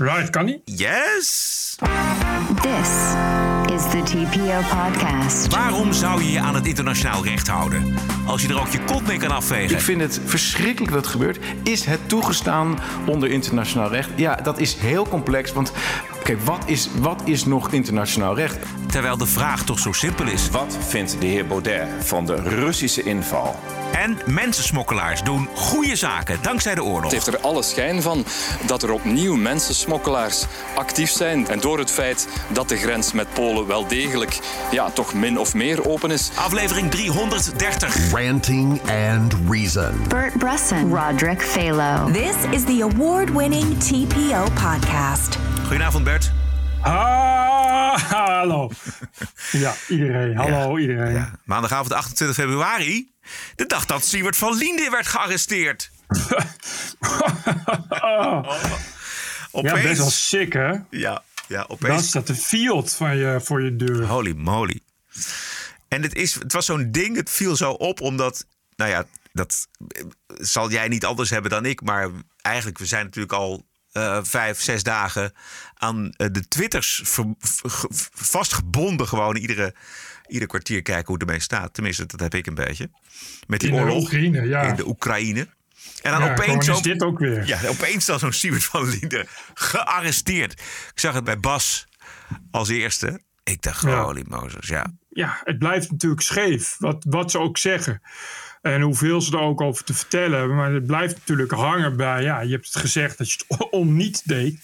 [0.00, 0.60] Right, kan niet?
[0.64, 1.76] Yes!
[2.62, 3.14] This
[3.80, 5.54] is the TPO podcast.
[5.54, 7.94] Waarom zou je je aan het internationaal recht houden?
[8.26, 9.76] Als je er ook je kont mee kan afvegen.
[9.76, 11.38] Ik vind het verschrikkelijk wat er gebeurt.
[11.62, 14.10] Is het toegestaan onder internationaal recht?
[14.16, 15.52] Ja, dat is heel complex.
[15.52, 15.72] Want
[16.22, 18.58] kijk, wat is, wat is nog internationaal recht?
[18.86, 20.50] Terwijl de vraag toch zo simpel is.
[20.50, 23.56] Wat vindt de heer Baudet van de Russische inval?
[23.92, 27.02] En mensensmokkelaars doen goede zaken dankzij de oorlog.
[27.02, 28.24] Het heeft er alle schijn van
[28.66, 31.48] dat er opnieuw mensensmokkelaars actief zijn.
[31.48, 34.38] En door het feit dat de grens met Polen wel degelijk
[34.70, 36.30] ja, toch min of meer open is.
[36.34, 38.10] Aflevering 330.
[38.12, 40.08] Ranting and Reason.
[40.08, 42.12] Bert Bresson, Roderick Phalo.
[42.12, 45.38] This is the award winning TPO podcast.
[45.62, 46.30] Goedenavond Bert.
[46.80, 48.70] Ah, hallo.
[49.50, 50.36] Ja, iedereen.
[50.36, 51.12] Hallo iedereen.
[51.12, 53.10] Ja, maandagavond 28 februari.
[53.54, 55.90] De dag dat Siewert van Liende werd gearresteerd.
[59.52, 60.72] Ja, best wel sick hè?
[60.90, 62.08] Ja, ja Dan opeens.
[62.08, 64.06] staat de field van je, voor je deur.
[64.06, 64.80] Holy moly.
[65.88, 69.68] En het, is, het was zo'n ding, het viel zo op omdat, nou ja, dat
[69.88, 71.82] eh, zal jij niet anders hebben dan ik.
[71.82, 75.32] Maar eigenlijk, we zijn natuurlijk al eh, vijf, zes dagen
[75.74, 77.02] aan eh, de twitters
[78.14, 79.08] vastgebonden.
[79.08, 79.74] Gewoon iedere,
[80.26, 81.74] ieder kwartier kijken hoe het ermee staat.
[81.74, 82.90] Tenminste, dat heb ik een beetje.
[83.46, 84.62] Met die In de oorlog Oekraïne, ja.
[84.62, 85.48] in de Oekraïne.
[86.02, 87.46] En dan Ja, opeens zo, dit ook weer.
[87.46, 90.52] Ja, opeens dan zo'n Siewert van Linden gearresteerd.
[90.92, 91.86] Ik zag het bij Bas
[92.50, 93.20] als eerste.
[93.44, 94.02] Ik dacht, Ja.
[94.02, 94.86] holy Moses, ja.
[95.08, 96.76] ja, het blijft natuurlijk scheef.
[96.78, 98.02] Wat, wat ze ook zeggen.
[98.62, 100.56] En hoeveel ze er ook over te vertellen hebben.
[100.56, 102.22] Maar het blijft natuurlijk hangen bij.
[102.22, 104.60] Ja, je hebt het gezegd dat je het om niet deed.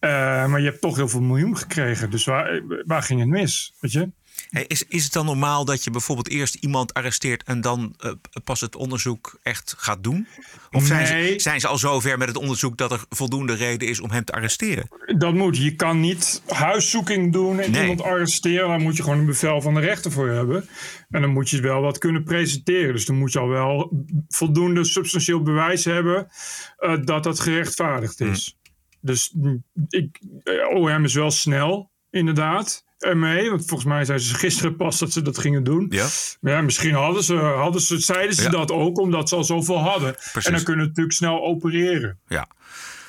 [0.00, 0.10] Eh,
[0.46, 2.10] maar je hebt toch heel veel miljoen gekregen.
[2.10, 3.72] Dus waar, waar ging het mis?
[3.80, 4.10] Weet je?
[4.50, 8.12] Hey, is, is het dan normaal dat je bijvoorbeeld eerst iemand arresteert en dan eh,
[8.44, 10.26] pas het onderzoek echt gaat doen?
[10.70, 11.32] Of zijn, Nee.
[11.32, 14.24] ze, zijn ze al zover met het onderzoek dat er voldoende reden is om hem
[14.24, 14.88] te arresteren?
[15.18, 15.56] Dat moet.
[15.56, 17.80] Je kan niet huiszoeking doen en Nee.
[17.80, 18.68] iemand arresteren.
[18.68, 20.68] Daar moet je gewoon een bevel van de rechter voor hebben.
[21.08, 22.92] En dan moet je wel wat kunnen presenteren.
[22.92, 26.28] Dus dan moet je al wel voldoende substantieel bewijs hebben
[26.76, 28.58] eh, dat dat gerechtvaardigd is.
[29.00, 32.84] Dus mm, ik, eh, OM is wel snel, inderdaad.
[33.00, 35.86] Ermee, want volgens mij zeiden ze gisteren pas dat ze dat gingen doen.
[35.90, 36.06] Ja.
[36.40, 38.48] Maar ja, misschien hadden ze, hadden ze, zeiden ze Ja.
[38.48, 40.12] dat ook omdat ze al zoveel hadden.
[40.14, 40.44] Precies.
[40.46, 42.18] En dan kunnen we natuurlijk snel opereren.
[42.28, 42.48] Ja.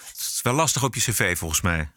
[0.08, 1.90] Het is wel lastig op je cv volgens mij.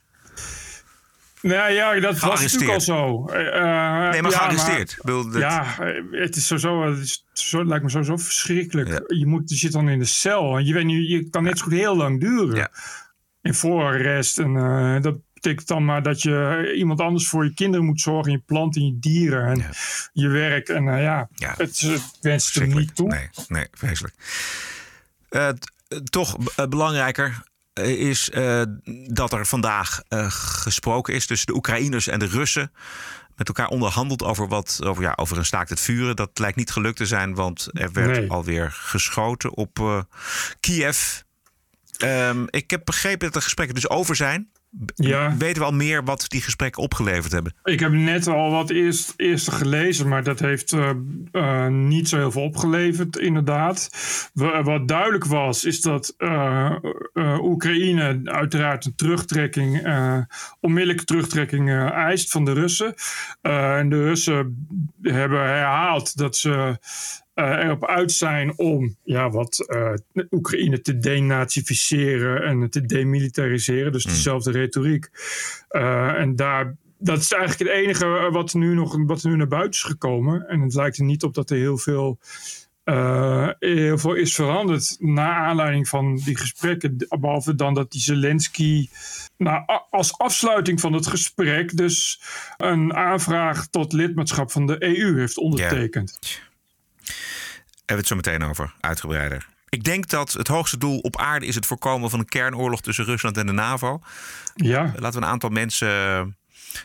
[1.42, 3.26] Nou ja, dat was natuurlijk al zo.
[3.28, 4.96] Eh, eh, Nee, maar ja, gearresteerd.
[5.02, 5.64] Dat- Ja,
[6.10, 8.88] het is sowieso, het is zo, lijkt me sowieso verschrikkelijk.
[8.88, 9.00] Ja.
[9.06, 11.58] Je, moet, je zit dan in de cel en je weet niet, je kan net
[11.58, 12.56] zo goed heel lang duren.
[12.56, 12.70] Ja.
[13.42, 14.38] In voorarrest.
[14.38, 18.32] En eh, dat betekent dan maar dat je iemand anders voor je kinderen moet zorgen.
[18.32, 19.70] Je planten, je dieren en Ja.
[20.12, 20.68] je werk.
[20.68, 21.54] En eh, ja, Ja.
[21.56, 22.86] het, het wenst er Verschrikkelijk.
[22.86, 23.08] niet toe.
[23.08, 24.14] Nee, nee, vreselijk.
[25.28, 25.54] Eh, eh,
[26.04, 26.36] toch
[26.68, 27.42] belangrijker
[27.82, 28.30] is
[29.06, 30.02] dat er vandaag
[30.62, 32.72] gesproken is tussen de Oekraïners en de Russen.
[33.36, 36.16] Met elkaar onderhandeld over, wat, over, ja, over een staakt het vuren.
[36.16, 38.30] Dat lijkt niet gelukt te zijn, want er werd Nee.
[38.30, 40.04] alweer geschoten op
[40.60, 41.20] Kiev.
[41.98, 44.50] Ehm, ik heb begrepen dat de gesprekken dus over zijn.
[44.94, 45.36] Ja.
[45.36, 47.54] Weten we al meer wat die gesprekken opgeleverd hebben?
[47.64, 50.90] Ik heb net al wat eerst, eerste gelezen, maar dat heeft eh,
[51.32, 53.90] eh, niet zo heel veel opgeleverd, inderdaad.
[54.32, 56.74] Wa- wat duidelijk was, is dat eh,
[57.12, 60.18] eh, Oekraïne uiteraard een terugtrekking, eh,
[60.60, 62.94] onmiddellijke terugtrekking eh, eist van de Russen.
[63.40, 64.66] Eh, en de Russen
[65.02, 66.74] hebben herhaald dat ze eh,
[67.34, 69.92] erop uit zijn om ja, wat eh,
[70.30, 73.92] Oekraïne te denazificeren en te demilitariseren.
[73.92, 75.10] Dus dezelfde retoriek.
[75.68, 79.70] Eh, en daar, dat is eigenlijk het enige wat nu, nog, wat nu naar buiten
[79.70, 80.48] is gekomen.
[80.48, 82.18] En het lijkt er niet op dat er heel veel,
[82.84, 84.96] eh, heel veel is veranderd.
[84.98, 87.06] Na aanleiding van die gesprekken.
[87.20, 88.88] Behalve dan dat die Zelensky.
[89.36, 92.20] Nou, als afsluiting van het gesprek dus
[92.56, 96.18] een aanvraag tot lidmaatschap van de EU heeft ondertekend.
[97.06, 99.46] Hebben we het zo meteen over, uitgebreider.
[99.68, 103.04] Ik denk dat het hoogste doel op aarde is het voorkomen van een kernoorlog tussen
[103.04, 104.00] Rusland en de NAVO.
[104.54, 106.36] Ja, Laten we een aantal mensen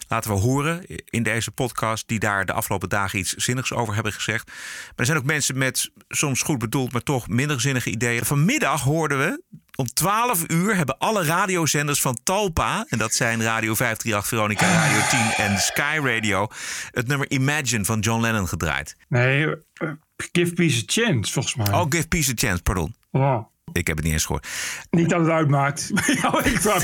[0.07, 4.13] laten we horen in deze podcast die daar de afgelopen dagen iets zinnigs over hebben
[4.13, 4.45] gezegd.
[4.47, 8.25] Maar er zijn ook mensen met soms goed bedoeld, maar toch minder zinnige ideeën.
[8.25, 9.41] Vanmiddag hoorden we
[9.75, 14.99] om 12 uur hebben alle radiozenders van Talpa, en dat zijn Radio 538, Veronica Radio
[15.35, 16.47] 10 en Sky Radio,
[16.91, 18.95] het nummer Imagine van John Lennon gedraaid.
[19.07, 19.89] nee, eh,
[20.31, 21.71] give peace a chance volgens mij.
[21.71, 22.95] Oh, Give Peace a Chance, pardon.
[23.09, 23.47] Wow.
[23.73, 24.47] Ik heb het niet eens gehoord.
[24.89, 25.91] Niet dat het uitmaakt.
[26.59, 26.79] qua,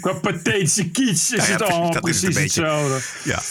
[0.00, 3.00] qua pathetische kiets is Nou ja, het allemaal dat is het precies hetzelfde.
[3.24, 3.42] Ja.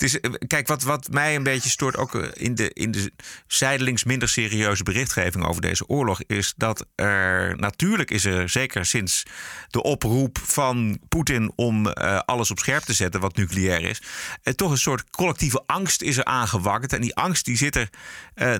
[0.00, 2.90] Het is, eh, kijk, wat, wat mij een beetje stoort, ook eh, in de, in
[2.90, 3.12] de
[3.46, 9.22] zijdelings minder serieuze berichtgeving over deze oorlog, is dat er natuurlijk is er, zeker sinds
[9.68, 14.02] de oproep van Poetin om eh, alles op scherp te zetten wat nucleair is,
[14.42, 16.92] eh, toch een soort collectieve angst is er aangewakkerd.
[16.92, 17.88] En die angst die zit er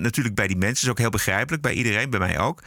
[0.00, 2.62] natuurlijk bij die mensen, is ook heel begrijpelijk, bij iedereen, bij mij ook.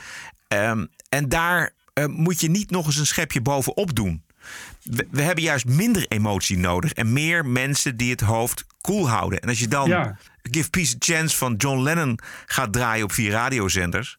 [0.54, 4.24] Ehm, en daar eh, moet je niet nog eens een schepje bovenop doen.
[4.84, 9.40] We, we hebben juist minder emotie nodig en meer mensen die het hoofd koel houden.
[9.40, 10.18] En als je dan Ja.
[10.52, 14.18] Give Peace a Chance van John Lennon gaat draaien op vier radiozenders,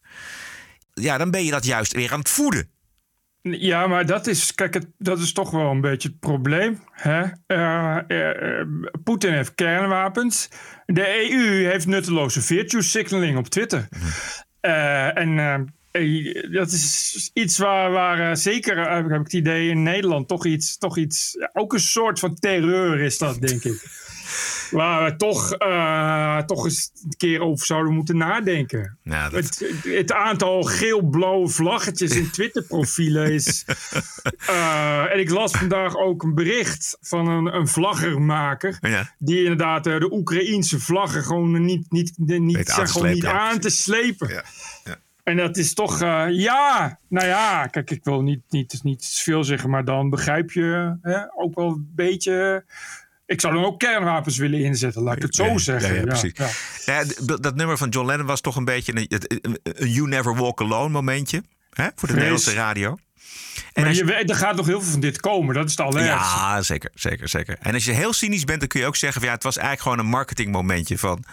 [0.93, 2.69] ja, dan ben je dat juist weer aan het voeden.
[3.41, 6.79] Ja, maar dat is, kijk, het, dat is toch wel een beetje het probleem.
[6.91, 7.23] Hè?
[7.47, 8.67] Eh, eh,
[9.03, 10.49] Poetin heeft kernwapens.
[10.85, 13.87] De EU heeft nutteloze virtue signaling op Twitter.
[14.59, 15.74] Eh, en
[16.51, 20.45] dat is iets waar, waar eh, zeker, eh, heb ik het idee, in Nederland toch
[20.45, 23.83] iets, toch iets, ook een soort van terreur is dat, denk ik.
[24.71, 28.97] Waar we toch, eh, toch eens een keer over zouden moeten nadenken.
[29.03, 33.65] Ja, dat- Het, het aantal geel-blauwe vlaggetjes in Twitter-profielen is.
[35.11, 38.77] En ik las vandaag ook een bericht van een, een vlaggermaker.
[38.81, 39.13] Ja.
[39.19, 43.69] Die inderdaad de Oekraïense vlaggen gewoon niet, niet, niet, zeg, gewoon niet ja, aan te
[43.69, 44.27] slepen.
[44.29, 44.43] Ja,
[44.83, 44.97] ja.
[45.25, 49.43] En dat is toch, eh, ja, nou ja, kijk, ik wil niet, niet, niet veel
[49.43, 52.65] zeggen, maar dan begrijp je hè, ook wel een beetje.
[53.25, 55.93] Ik zou dan ook kernwapens willen inzetten, laat ik het zo Ja, zeggen.
[55.93, 56.33] ja, ja, precies.
[57.39, 60.61] dat nummer van John Lennon was toch een beetje een, een- een You Never Walk
[60.61, 61.43] Alone momentje
[61.73, 62.13] hè, voor de.
[62.13, 62.97] Nederlandse radio.
[63.73, 65.79] En Maar je weet, er gaat nog heel veel van dit komen, dat is het
[65.79, 66.37] allerergste.
[66.39, 67.57] Ja, zeker, zeker, zeker.
[67.59, 69.57] En als je heel cynisch bent, dan kun je ook zeggen: van, ja, het was
[69.57, 71.23] eigenlijk gewoon een marketingmomentje van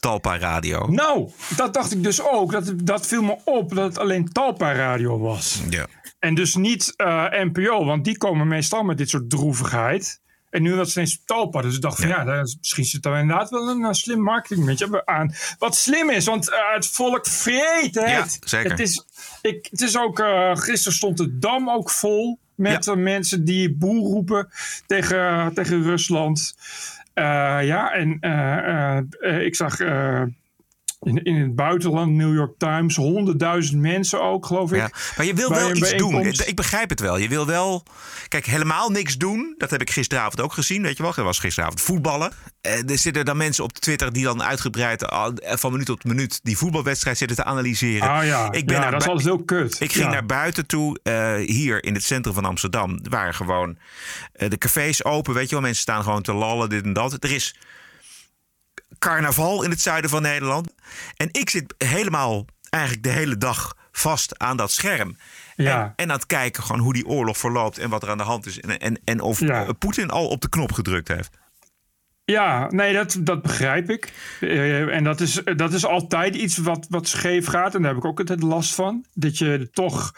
[0.00, 0.86] Talpa Radio.
[0.86, 2.52] Nou, dat dacht ik dus ook.
[2.52, 5.60] Dat, dat viel me op dat het alleen Talpa Radio was.
[5.70, 5.86] Ja.
[6.18, 10.20] En dus niet eh, NPO, want die komen meestal met dit soort droevigheid.
[10.50, 11.62] En nu was het ineens Talpa.
[11.62, 14.20] Dus ik dacht van ja, daar is- misschien zit er inderdaad wel een eh, slim
[14.22, 15.34] marketingmomentje aan.
[15.58, 18.08] Wat slim is, want eh, het volk vreet het.
[18.10, 18.70] Ja, zeker.
[18.70, 19.04] Het is,
[19.42, 20.22] ik, het is ook,
[20.52, 22.94] gisteren stond de Dam ook vol met Ja.
[22.94, 24.48] mensen die boer roepen
[24.86, 26.54] tegen, tegen Rusland.
[27.18, 29.78] Eh, ja, en eh, eh, ik zag
[31.08, 34.78] in, in het buitenland, New York Times, honderdduizend mensen ook, geloof ik.
[34.78, 36.26] Ja, maar je wil wel iets doen.
[36.26, 37.16] Ik begrijp het wel.
[37.16, 37.82] Je wil wel.
[38.28, 39.54] Kijk, helemaal niks doen.
[39.58, 40.82] Dat heb ik gisteravond ook gezien.
[40.82, 41.12] Weet je wel?
[41.16, 42.32] Er was gisteravond voetballen.
[42.60, 46.40] Eh, er zitten dan mensen op Twitter die dan uitgebreid eh, van minuut tot minuut
[46.42, 48.08] die voetbalwedstrijd zitten te analyseren.
[48.08, 49.80] Ah ja, ik ben ja dat is altijd heel kut.
[49.80, 50.10] Ik ging Ja.
[50.10, 52.98] naar buiten toe, eh, hier in het centrum van Amsterdam.
[53.02, 53.78] Er waren gewoon
[54.32, 55.60] de cafés open, weet je wel.
[55.60, 57.24] Mensen staan gewoon te lallen, dit en dat.
[57.24, 57.54] Er is
[58.98, 60.74] carnaval in het zuiden van Nederland.
[61.16, 65.16] En ik zit helemaal eigenlijk de hele dag vast aan dat scherm.
[65.56, 65.82] Ja.
[65.84, 68.24] En, en aan het kijken gewoon hoe die oorlog verloopt en wat er aan de
[68.24, 68.60] hand is.
[68.60, 69.64] En, en, en of Ja.
[69.64, 71.30] eh, Poetin al op de knop gedrukt heeft.
[72.24, 74.12] Ja, nee, dat, dat begrijp ik.
[74.40, 77.74] Eh, en dat is, dat is altijd iets wat, wat scheef gaat.
[77.74, 79.04] En daar heb ik ook altijd last van.
[79.14, 80.12] Dat je toch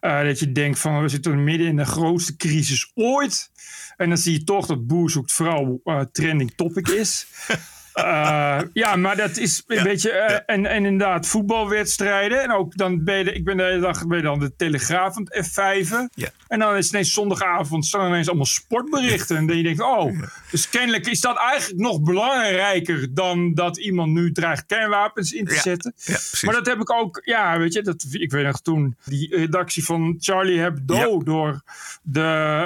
[0.00, 3.50] eh, dat je denkt van we zitten midden in de grootste crisis ooit.
[3.96, 7.26] En dan zie je toch dat boer zoekt vrouw eh, trending topic is.
[7.92, 10.10] Eh, ja, maar dat is een beetje.
[10.10, 12.42] eh, en, en inderdaad, voetbalwedstrijden.
[12.42, 15.16] En ook dan ben je, ik ben de hele dag ben je dan de Telegraaf
[15.16, 16.10] aan het F5'en.
[16.14, 16.28] Ja.
[16.48, 19.36] En dan is het ineens zondagavond staan ineens allemaal sportberichten.
[19.36, 24.12] En dan je denkt, oh, dus kennelijk is dat eigenlijk nog belangrijker dan dat iemand
[24.12, 25.94] nu dreigt kernwapens in te zetten.
[26.42, 29.84] maar dat heb ik ook, ja, weet je, dat, ik weet nog toen die redactie
[29.84, 31.62] van Charlie Hebdo door
[32.02, 32.20] de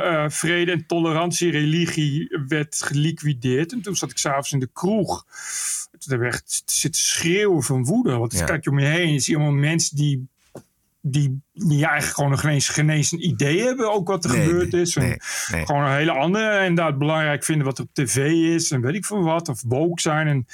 [0.04, 3.72] eh, vrede en tolerantie religie werd geliquideerd.
[3.72, 5.15] En toen zat ik s'avonds in de kroeg.
[6.06, 8.16] Heb ik echt zitten schreeuwen van woede.
[8.16, 8.44] Want Ja.
[8.44, 10.28] kijk je om je heen en zie je allemaal mensen die
[11.08, 14.30] die, die eigenlijk gewoon nog geen eens, geen eens een idee hebben ook wat er
[14.30, 14.96] Nee, gebeurd nee, is.
[14.96, 15.02] En
[15.50, 15.66] nee.
[15.66, 18.16] Gewoon een hele andere inderdaad belangrijk vinden wat er op tv
[18.54, 19.48] is en weet ik veel wat.
[19.48, 20.26] Of woke zijn.
[20.26, 20.46] En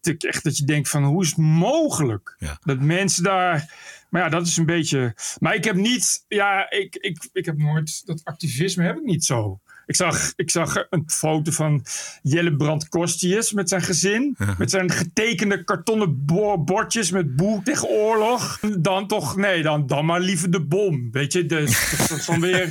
[0.00, 2.58] die- echt dat je denkt van hoe is het mogelijk Ja.
[2.64, 3.74] dat mensen daar...
[4.10, 5.14] Maar ja, dat is een beetje...
[5.38, 6.24] Maar ik heb niet...
[6.28, 8.06] Ja, ik, ik, ik heb nooit...
[8.06, 9.60] Dat activisme heb ik niet zo.
[9.86, 11.84] Ik zag, ik zag een foto van
[12.22, 14.36] Jelle Brand Kostius met zijn gezin.
[14.58, 18.58] Met zijn getekende kartonnen bo- bordjes met boer tegen oorlog.
[18.78, 21.08] Dan toch, nee, dan, dan maar liever de bom.
[21.12, 22.70] Weet je, dus, dat is dan weer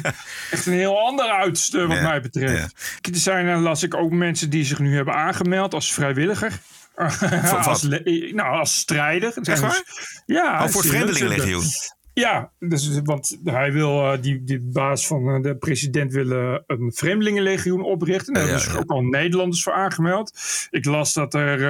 [0.51, 2.75] echt een heel ander uiterste wat Ja, mij betreft.
[3.01, 6.60] Er zijn, eh, las ik ook mensen die zich nu hebben aangemeld als vrijwilliger.
[7.65, 7.81] als,
[8.31, 9.31] nou, als strijder.
[9.38, 10.84] Er zijn Echt dus- Ja, Oh, voor.
[10.86, 11.63] Vreemdelingenlegioen.
[12.15, 16.57] Ja, dus, want hij wil, eh, die, die baas van eh, de president wil eh,
[16.67, 18.34] een vreemdelingenlegioen oprichten.
[18.34, 18.84] Daar Ja, hebben ja, zich ja.
[18.84, 20.39] ook al Nederlanders voor aangemeld.
[20.69, 21.62] Ik las dat er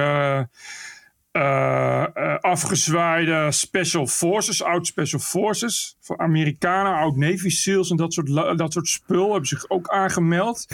[1.36, 8.58] eh, afgezwaaide special forces, oud special forces, van Amerikanen, oud Navy SEALs en dat soort,
[8.58, 10.66] dat soort spul hebben zich ook aangemeld.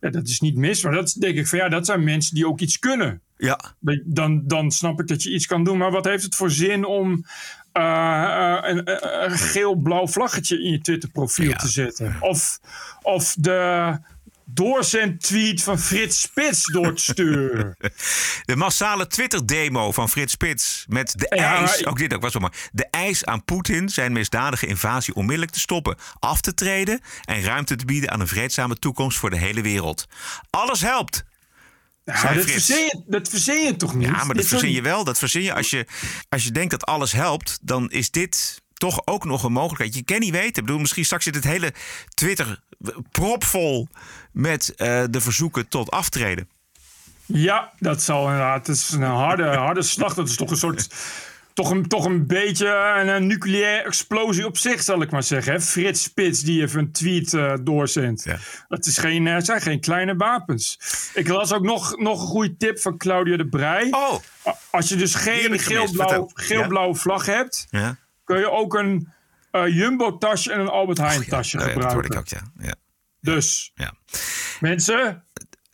[0.00, 2.46] Ja, dat is niet mis, maar dat denk ik van ja, dat zijn mensen die
[2.46, 3.20] ook iets kunnen.
[3.36, 3.60] Ja.
[4.04, 5.78] Dan, dan snap ik dat je iets kan doen.
[5.78, 7.24] Maar wat heeft het voor zin om
[7.72, 8.90] uh, een,
[9.24, 11.56] een geel-blauw vlaggetje in je Twitter-profiel Ja.
[11.56, 12.16] te zetten?
[12.20, 12.58] Of,
[13.02, 13.98] of de
[14.44, 17.76] doorzend-tweet van Frits Spits door te sturen.
[18.44, 22.68] De massale Twitter-demo van Frits Spits met de Ja, eis, ook dit ook was maar,
[22.72, 27.76] de eis aan Poetin zijn misdadige invasie onmiddellijk te stoppen, af te treden en ruimte
[27.76, 30.06] te bieden aan een vreedzame toekomst voor de hele wereld.
[30.50, 31.24] Alles helpt.
[32.12, 34.08] Dat, verzin je, dat verzin je toch niet?
[34.08, 35.04] Ja, maar dat verzin je wel.
[35.04, 35.86] Dat verzin je als je,
[36.28, 39.94] als je denkt dat alles helpt, dan is dit toch ook nog een mogelijkheid.
[39.94, 40.48] Je kan niet weten.
[40.48, 41.72] Ik bedoel, misschien straks zit het hele
[42.14, 42.60] Twitter
[43.10, 43.88] propvol
[44.32, 46.48] met eh, de verzoeken tot aftreden.
[47.26, 48.66] Ja, dat zal inderdaad.
[48.66, 50.14] Het is een harde, harde slag.
[50.14, 50.88] Dat is toch een soort.
[51.54, 52.68] Toch een, toch een beetje
[53.00, 55.52] een, een nucleaire explosie op zich, zal ik maar zeggen.
[55.52, 55.60] Hè?
[55.60, 58.24] Frits Spits die even een tweet eh doorzendt.
[58.24, 58.38] Ja.
[58.68, 60.78] Het, is geen, het zijn geen kleine wapens.
[61.14, 63.88] Ik las ook nog, nog een goede tip van Claudia de Brij.
[63.90, 64.14] Oh,
[64.70, 65.58] Als je dus geen
[66.34, 67.96] geel-blauwe vlag hebt, ja.
[68.24, 69.08] kun je ook een
[69.50, 71.92] eh, Jumbo-tasje en een Albert Heijn tasje Oh ja, dat gebruiken.
[71.92, 72.28] hoorde ik ook,
[72.58, 72.66] ja.
[72.66, 72.74] ja.
[73.20, 73.92] Dus ja.
[74.60, 75.24] Mensen,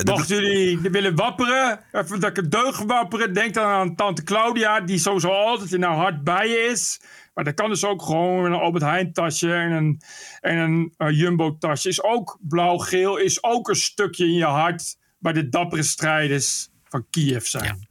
[0.04, 4.80] mochten jullie willen wapperen, even dat ik het deugd wapperen, denk dan aan tante Claudia,
[4.80, 7.00] die sowieso altijd in haar hart bij je is.
[7.34, 10.00] Maar dat kan dus ook gewoon een Albert Heijn tasje en een,
[10.40, 11.88] en een eh, Jumbo tasje.
[11.88, 17.06] Is ook blauw-geel, is ook een stukje in je hart bij de dappere strijders van
[17.10, 17.88] Kiev zijn.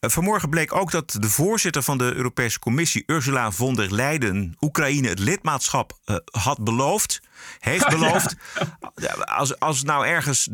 [0.00, 4.56] Eh, Vanmorgen bleek ook dat de voorzitter van de Europese Commissie, Ursula von der Leyen,
[4.60, 7.22] Oekraïne het lidmaatschap eh, had beloofd.
[7.58, 8.36] Heeft beloofd.
[8.94, 10.48] Ja, Als, als nou ergens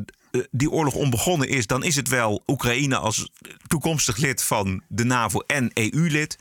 [0.50, 3.30] die oorlog onbegonnen is, dan is het wel Oekraïne als
[3.66, 6.38] toekomstig lid van de NAVO en EU-lid.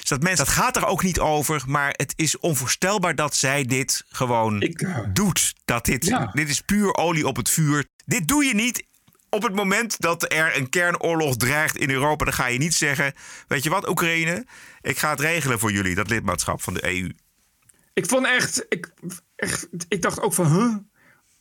[0.00, 3.64] Dus dat, mensen, dat gaat er ook niet over, maar het is onvoorstelbaar dat zij
[3.64, 5.54] dit gewoon Ik, eh, doet.
[5.64, 6.30] Dat dit, Ja.
[6.32, 7.84] dit is puur olie op het vuur.
[8.04, 8.84] Dit doe je niet
[9.28, 12.24] op het moment dat er een kernoorlog dreigt in Europa.
[12.24, 13.14] Dan ga je niet zeggen,
[13.48, 14.46] weet je wat Oekraïne,
[14.80, 17.12] ik ga het regelen voor jullie, dat lidmaatschap van de EU.
[17.94, 18.92] Ik vond echt, ik,
[19.36, 20.76] echt, ik dacht ook van, huh?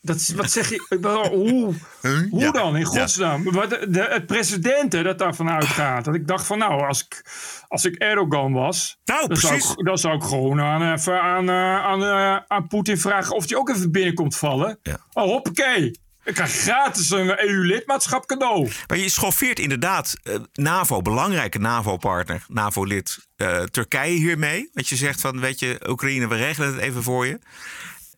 [0.01, 0.97] Dat wat zeg je?
[1.31, 1.73] Hoe,
[2.29, 2.51] hoe Ja.
[2.51, 3.43] dan, in godsnaam?
[3.43, 6.05] De, de- het president dat daarvan uitgaat.
[6.05, 7.25] Dat ik dacht van, nou, als ik,
[7.67, 8.97] als ik Erdogan was...
[9.05, 12.67] Nou, dan zou, ik, dan zou ik gewoon aan, even aan, eh, aan, eh, aan
[12.67, 14.79] Poetin vragen of hij ook even binnenkomt vallen.
[14.83, 14.97] Ja.
[15.13, 15.99] Oh, hoppakee.
[16.23, 18.69] Ik krijg gratis een EU-lidmaatschap cadeau.
[18.87, 24.69] Maar je schoffeert inderdaad eh, NAVO, belangrijke NAVO-partner, NAVO-lid eh, Turkije hiermee.
[24.73, 27.39] Want je zegt van, weet je, Oekraïne, we regelen het even voor je.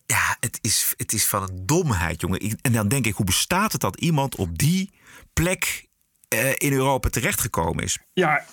[0.06, 2.40] Ja, het is, het is van een domheid, jongen.
[2.40, 4.92] Ik- En dan denk ik, hoe bestaat het dat iemand op die
[5.32, 5.86] plek
[6.28, 7.98] eh, in Europa terechtgekomen is?
[8.12, 8.44] Ja,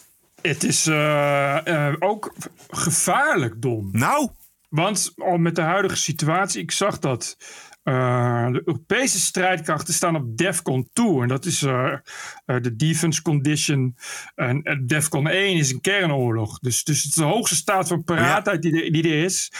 [0.41, 2.33] het is eh, eh, ook
[2.69, 3.89] gevaarlijk dom.
[3.91, 4.29] Nou,
[4.69, 7.37] Want al met de huidige situatie, ik zag dat
[7.83, 11.21] eh, de Europese strijdkrachten staan op DEFCON 2.
[11.21, 11.93] En dat is eh,
[12.45, 13.95] eh, de Defense Condition.
[14.35, 16.59] En DEFCON 1 is een kernoorlog.
[16.59, 19.51] Dus, dus het is de hoogste staat van paraatheid die, er- die er is.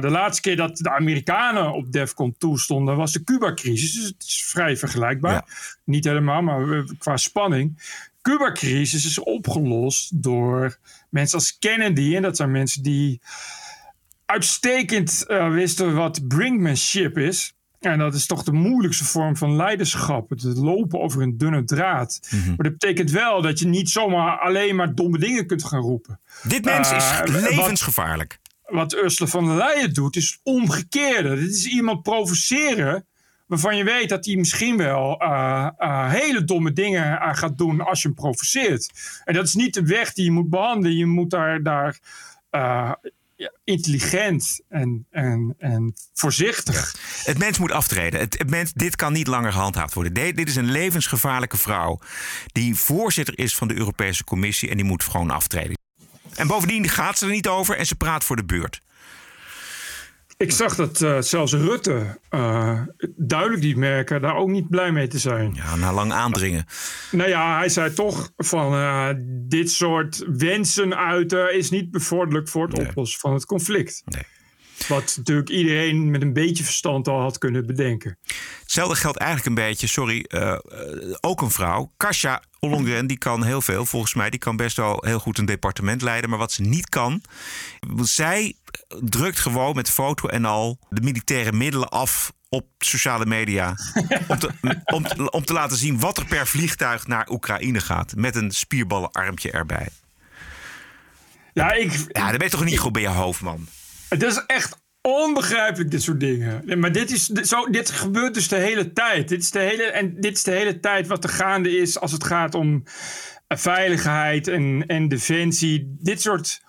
[0.00, 3.92] De laatste keer dat de Amerikanen op DEFCON 2 stonden was de Cuba-crisis.
[3.92, 5.32] Dus het is vrij vergelijkbaar.
[5.32, 5.46] Ja.
[5.84, 7.96] Niet helemaal, maar qua spanning.
[8.22, 10.78] Cuba-crisis is opgelost door
[11.10, 12.16] mensen als Kennedy.
[12.16, 13.20] En dat zijn mensen die
[14.32, 17.52] uitstekend eh, wisten wat brinkmanship is.
[17.80, 20.30] En dat is toch de moeilijkste vorm van leiderschap.
[20.30, 22.18] Het lopen over een dunne draad.
[22.30, 26.20] Maar dat betekent wel dat je niet zomaar alleen maar domme dingen kunt gaan roepen.
[26.42, 28.38] dit mens is Eh, wat- levensgevaarlijk.
[28.66, 31.34] Wat Ursula van der Leyen doet, is het omgekeerde.
[31.34, 33.06] Dit is iemand provoceren
[33.46, 38.02] waarvan je weet dat hij misschien wel eh, hele domme dingen eh, gaat doen als
[38.02, 38.90] je hem provoceert.
[39.24, 40.96] En dat is niet de weg die je moet behandelen.
[40.96, 41.98] Je moet daar, daar
[43.64, 46.94] intelligent en, en, en voorzichtig.
[47.24, 48.20] Het mens moet aftreden.
[48.20, 50.12] Het, het mens, dit kan niet langer gehandhaafd worden.
[50.12, 52.00] De- dit is een levensgevaarlijke vrouw
[52.46, 55.76] die voorzitter is van de Europese Commissie en die moet gewoon aftreden.
[56.34, 58.80] En bovendien gaat ze er niet over en ze praat voor de beurt.
[60.38, 62.80] Ik zag dat eh, zelfs Rutte uh,
[63.16, 65.54] duidelijk liet merken daar ook niet blij mee te zijn.
[65.54, 66.66] Ja, na lang aandringen.
[67.10, 69.08] Nou ja, hij zei toch van uh,
[69.48, 72.86] dit soort wensen uiten is niet bevorderlijk voor het nee.
[72.86, 74.02] oplossen van het conflict.
[74.04, 74.22] Nee.
[74.88, 78.18] Wat natuurlijk iedereen met een beetje verstand al had kunnen bedenken.
[78.62, 80.58] Hetzelfde geldt eigenlijk een beetje, sorry, uh,
[81.20, 81.92] ook een vrouw.
[81.96, 83.86] Kasia Ollongren, die kan heel veel.
[83.86, 86.30] Volgens mij, die kan best wel heel goed een departement leiden.
[86.30, 87.22] Maar wat ze niet kan,
[88.00, 88.54] zij
[89.00, 93.76] drukt gewoon met foto en al de militaire middelen af op sociale media.
[94.28, 94.50] om, te,
[94.84, 98.14] om, om te laten zien wat er per vliegtuig naar Oekraïne gaat.
[98.16, 99.88] Met een spierballenarmpje erbij.
[101.52, 103.68] Ja, ik, ja, dan ben je toch niet goed bij je hoofd, man.
[104.08, 106.78] Het is echt Onbegrijpelijk, dit soort dingen.
[106.78, 109.28] Maar dit, is, zo, dit gebeurt dus de hele tijd.
[109.28, 112.12] Dit is de hele, en dit is de hele tijd wat er gaande is als
[112.12, 112.82] het gaat om
[113.46, 115.96] eh, veiligheid en, en defensie.
[116.00, 116.62] Dit soort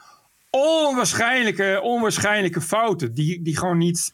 [0.49, 4.13] onwaarschijnlijke, onwaarschijnlijke fouten die, die gewoon niet...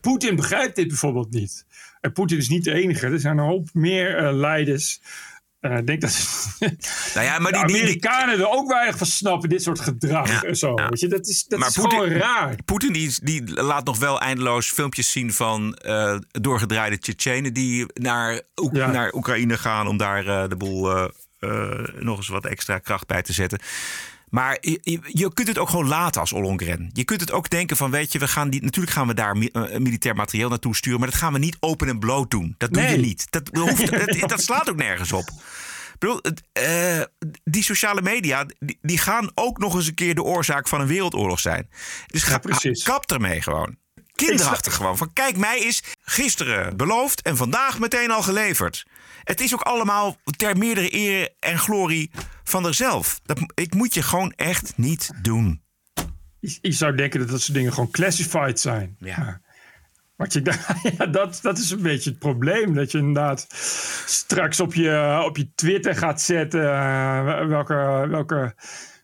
[0.00, 1.64] Poetin begrijpt dit bijvoorbeeld niet.
[2.00, 3.06] En Poetin is niet de enige.
[3.06, 5.00] Er zijn een hoop meer eh, leiders.
[5.60, 6.26] Eh, ik denk dat
[7.14, 9.80] Nou ja, maar de die, die, die- Amerikanen er ook weinig van snappen, dit soort
[9.80, 10.72] gedrag Ja, en zo.
[10.76, 10.88] ja.
[10.88, 12.56] Weet je, dat is, dat Maar is gewoon raar.
[12.64, 18.40] Poetin die, die laat nog wel eindeloos filmpjes zien van eh, doorgedraaide Tsjetsjenen die naar,
[18.62, 18.90] Oek- Ja.
[18.90, 21.08] naar Oekraïne gaan om daar eh, de boel
[21.98, 23.58] nog eens wat extra kracht bij te zetten.
[24.30, 26.90] Maar je, je, je kunt het ook gewoon laten als Ollongren.
[26.92, 29.36] Je kunt het ook denken van, weet je, we gaan die, natuurlijk gaan we daar
[29.36, 32.54] mi- eh, militair materieel naartoe sturen, maar dat gaan we niet open en bloot doen.
[32.58, 33.26] Dat doe je niet.
[33.30, 35.28] Dat, hoeft, dat, dat slaat ook nergens op.
[35.28, 36.20] Ik bedoel,
[36.52, 37.00] eh,
[37.44, 40.86] die sociale media, die, die gaan ook nog eens een keer de oorzaak van een
[40.86, 41.68] wereldoorlog zijn.
[42.06, 42.82] Dus ga, precies.
[42.82, 43.76] kap ermee gewoon.
[44.14, 44.96] Kinderachtig gewoon.
[44.96, 48.84] Van kijk, mij is gisteren beloofd en vandaag meteen al geleverd.
[49.30, 52.10] Het is ook allemaal ter meerdere eer en glorie
[52.44, 53.20] van zichzelf.
[53.24, 55.62] Dat, ik moet je gewoon echt niet doen.
[56.40, 58.96] Je, zou denken dat dat soort dingen gewoon classified zijn.
[58.98, 59.18] Ja.
[59.18, 59.40] Maar
[60.16, 60.42] Wat je,
[60.98, 62.74] ja, dat, dat is een beetje het probleem.
[62.74, 63.46] Dat je inderdaad
[64.06, 68.54] straks op je, op je Twitter gaat zetten eh, welke, welke,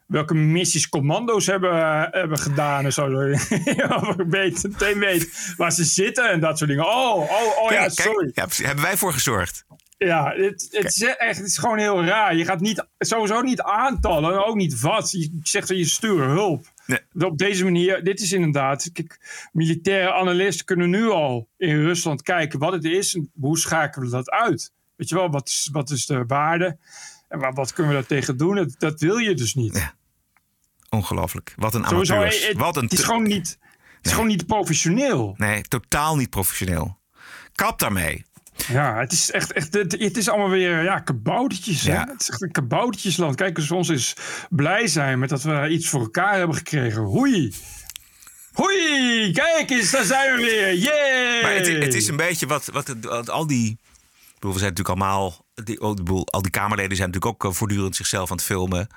[0.07, 3.09] welke missies commando's hebben, hebben gedaan en zo.
[4.29, 6.87] Weet, meteen weet waar ze zitten en dat soort dingen.
[6.87, 8.31] Oh, oh, oh ja, kijk, sorry.
[8.35, 9.65] ja, hebben wij voor gezorgd.
[9.99, 12.37] Ja, het, het, is echt, het is gewoon heel raar.
[12.37, 15.11] Je gaat niet, sowieso niet aantallen, en ook niet wat.
[15.11, 16.73] Je zegt dat je sturen hulp.
[16.87, 17.01] Nee.
[17.19, 18.91] Op deze manier, dit is inderdaad.
[18.93, 19.21] Kijk,
[19.53, 24.17] militaire analisten kunnen nu al in Rusland kijken wat het is en hoe schakelen we
[24.17, 24.73] dat uit.
[24.97, 26.79] Weet je wel, wat is, wat is de waarde
[27.29, 28.55] en wat, wat kunnen we daar tegen doen?
[28.55, 29.77] Dat, dat wil je dus niet.
[29.77, 29.95] Ja.
[30.91, 31.53] Ongelooflijk.
[31.57, 32.47] Wat een Sowieso, amateurs.
[32.47, 33.59] het, Wat een het is gewoon niet,
[33.97, 35.35] het is gewoon niet professioneel.
[35.37, 36.99] Nee, totaal niet professioneel.
[37.55, 38.25] Kap daarmee.
[38.69, 41.83] Ja, het is echt, echt het, het is allemaal weer ja, kaboutertjes.
[41.83, 41.93] hè?
[41.93, 42.07] Ja.
[42.11, 43.35] Het is echt een kaboutertjesland.
[43.35, 44.17] Kijk eens, ons is
[44.51, 47.03] blij zijn met dat we iets voor elkaar hebben gekregen.
[47.03, 47.55] Hoei!
[48.53, 49.33] Hoei!
[49.33, 50.75] Kijk eens, daar zijn we weer.
[50.75, 51.43] Yay!
[51.43, 53.79] Maar het, het is een beetje wat, wat, wat al die.
[54.35, 55.45] Bedoel, we zijn natuurlijk allemaal.
[55.55, 58.89] Die, oh, bedoel, al die Kamerleden zijn natuurlijk ook eh, voortdurend zichzelf aan het filmen.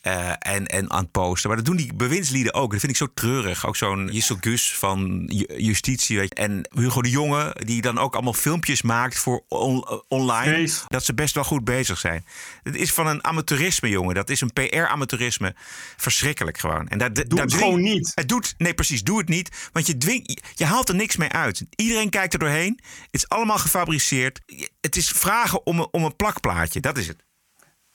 [0.00, 1.48] Eh, en, en aan het posten.
[1.48, 2.70] Maar dat doen die bewindslieden ook.
[2.70, 3.66] Dat vind ik zo treurig.
[3.66, 6.18] Ook zo'n Jissel Gus van Ju- Justitie.
[6.18, 6.34] Weet je.
[6.44, 10.68] En Hugo de Jonge, die dan ook allemaal filmpjes maakt voor on- eh, online.
[10.86, 12.24] Dat ze best wel goed bezig zijn.
[12.62, 14.14] Het is van een amateurisme, jongen.
[14.14, 15.54] Dat is een PR-amateurisme.
[15.96, 16.88] Verschrikkelijk gewoon.
[16.88, 18.12] En daar, Doe daar het dwing- gewoon niet.
[18.14, 19.68] het doet, nee, precies, doe het niet.
[19.72, 21.64] Want je, dwing, je haalt er niks mee uit.
[21.76, 22.78] Iedereen kijkt er doorheen.
[22.82, 24.40] Het is allemaal gefabriceerd.
[24.80, 26.80] Het is vragen om een, om een plakplaatje.
[26.80, 27.26] Dat is het.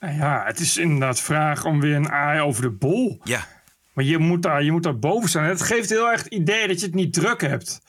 [0.04, 3.20] Nou ja, het is inderdaad vraag om weer een aai over de bol.
[3.24, 3.48] Ja.
[3.94, 5.44] Maar je moet daar, je moet daar boven staan.
[5.44, 7.82] Het geeft heel erg het idee dat je het niet druk hebt.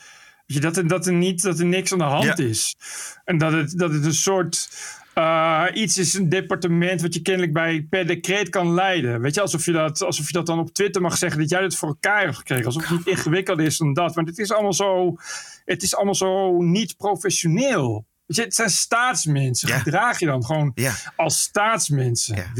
[0.47, 2.37] Weet je, dat, er, dat, er niet, dat er niks aan de hand Ja.
[2.37, 2.77] is.
[3.25, 4.69] En dat het, dat het een soort
[5.15, 9.21] eh, iets is, een departement wat je kennelijk bij per decreet kan leiden.
[9.21, 11.61] Weet je, alsof je, dat, alsof je dat dan op Twitter mag zeggen dat jij
[11.61, 12.65] dit voor elkaar hebt gekregen.
[12.65, 14.15] Alsof het niet ingewikkelder is dan dat.
[14.15, 15.17] Maar het is allemaal zo,
[15.65, 18.07] het is allemaal zo niet professioneel.
[18.27, 19.69] Weet je, het zijn staatsmensen.
[19.69, 19.79] Ja.
[19.79, 20.95] Gedraag je dan gewoon Ja.
[21.17, 22.37] als staatsmensen.
[22.37, 22.53] Ja.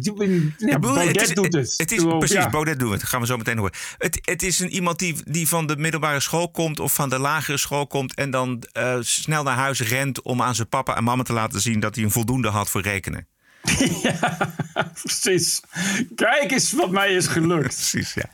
[0.59, 1.75] Ja, Baudet het is, doet het.
[1.77, 2.51] Het is, precies, ja.
[2.51, 3.01] Baudet doen we het.
[3.03, 3.75] Dat gaan we zo meteen horen.
[3.99, 7.19] Het, het is een, iemand die, die van de middelbare school komt of van de
[7.19, 8.15] lagere school komt...
[8.15, 11.61] en dan eh, snel naar huis rent om aan zijn papa en mama te laten
[11.61, 11.81] zien...
[11.81, 13.27] dat hij een voldoende had voor rekenen.
[15.03, 15.61] Precies.
[16.15, 17.75] Kijk eens wat mij is gelukt.
[17.75, 18.31] Precies, ja.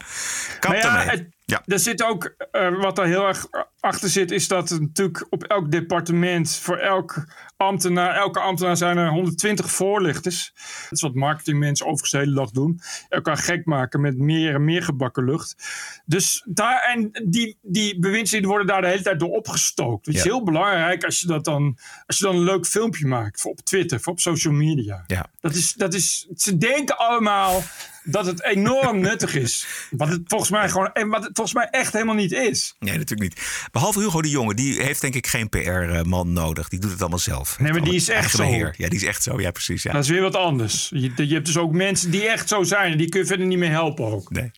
[0.72, 1.62] Ja, het- Ja.
[1.66, 3.46] Er zit ook, eh, wat daar heel erg
[3.80, 7.24] achter zit, is dat er natuurlijk op elk departement, voor elk
[7.56, 10.52] ambtenaar, elke ambtenaar zijn er 120 voorlichters.
[10.82, 12.80] Dat is wat marketingmensen overigens de hele dag doen.
[13.08, 15.56] Elkaar gek maken met meer en meer gebakken lucht.
[16.04, 20.06] Dus daar, en die, die bewindslieden worden daar de hele tijd door opgestookt.
[20.06, 23.40] Het is heel belangrijk als je, dat dan, als je dan een leuk filmpje maakt
[23.40, 25.04] voor op Twitter, voor op social media.
[25.06, 25.26] Ja.
[25.40, 27.62] Dat is, dat is, ze denken allemaal
[28.04, 29.66] dat het enorm nuttig is.
[29.90, 32.74] Wat het volgens mij gewoon, en wat het volgens mij echt helemaal niet is.
[32.78, 33.68] Nee, natuurlijk niet.
[33.72, 36.68] Behalve Hugo de Jonge, die heeft denk ik geen PR-man nodig.
[36.68, 37.58] Die doet het allemaal zelf.
[37.58, 38.38] Nee, maar die is echt zo.
[38.38, 38.74] beheer.
[38.76, 39.40] Ja, die is echt zo.
[39.40, 39.82] Ja, precies.
[39.82, 39.92] Ja.
[39.92, 40.90] Dat is weer wat anders.
[40.94, 42.92] Je, je hebt dus ook mensen die echt zo zijn.
[42.92, 44.30] En die kun je verder niet meer helpen ook.
[44.30, 44.50] Nee.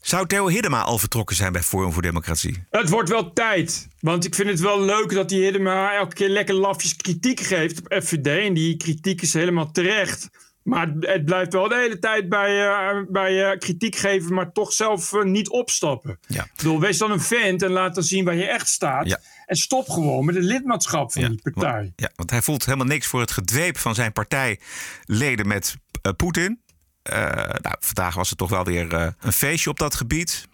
[0.00, 2.64] Zou Theo Hiddema al vertrokken zijn bij Forum voor Democratie?
[2.70, 3.88] Het wordt wel tijd.
[4.00, 7.78] Want ik vind het wel leuk dat die Hiddema elke keer lekker lafjes kritiek geeft
[7.78, 8.26] op FVD.
[8.26, 10.28] En die kritiek is helemaal terecht.
[10.66, 14.52] Maar het- het blijft wel de hele tijd bij, eh, bij eh, kritiek geven, maar
[14.52, 16.18] toch zelf eh, niet opstappen.
[16.26, 16.44] Ja.
[16.44, 19.06] Ik bedoel, wees dan een vent en laat dan zien waar je echt staat.
[19.06, 19.18] Ja.
[19.46, 21.72] En stop gewoon met het lidmaatschap van die partij.
[21.80, 25.74] Want, ja, want hij voelt helemaal niks voor het gedweep van zijn partijleden met
[26.16, 26.60] Poetin.
[27.02, 30.48] Nou, vandaag was het toch wel weer een feestje op dat gebied.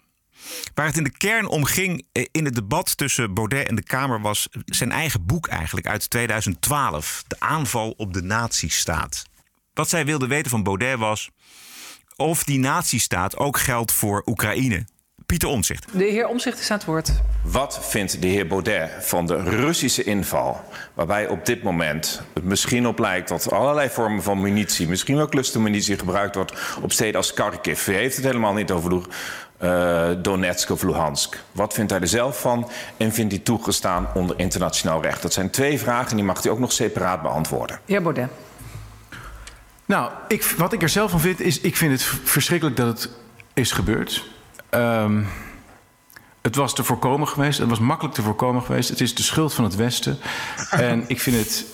[0.73, 4.21] Waar het in de kern om ging in het debat tussen Baudet en de Kamer
[4.21, 7.23] was zijn eigen boek eigenlijk uit 2012.
[7.27, 9.23] De aanval op de nazistaat.
[9.73, 11.29] Wat zij wilde weten van Baudet was
[12.15, 14.85] of die nazistaat ook geldt voor Oekraïne.
[15.25, 15.97] Pieter Omtzigt.
[15.97, 17.11] De heer Omzicht is aan het woord.
[17.43, 20.61] Wat vindt de heer Baudet van de Russische inval?
[20.93, 25.29] Waarbij op dit moment het misschien op lijkt dat allerlei vormen van munitie, misschien wel
[25.29, 27.87] clustermunitie, gebruikt wordt op steden als Kharkiv.
[27.87, 28.91] U heeft het helemaal niet over
[29.61, 31.43] uh, Donetsk of Luhansk.
[31.51, 35.21] Wat vindt hij er zelf van en vindt hij toegestaan onder internationaal recht?
[35.21, 37.79] Dat zijn twee vragen die mag hij ook nog separaat beantwoorden.
[37.85, 38.29] Heer Baudet.
[39.93, 43.09] Nou, ik, wat ik er zelf van vind, is ik vind het verschrikkelijk dat het
[43.53, 44.25] is gebeurd.
[44.71, 45.27] Um,
[46.41, 47.59] het was te voorkomen geweest.
[47.59, 48.89] Het was makkelijk te voorkomen geweest.
[48.89, 50.17] Het is de schuld van het Westen.
[50.69, 51.65] en ik vind het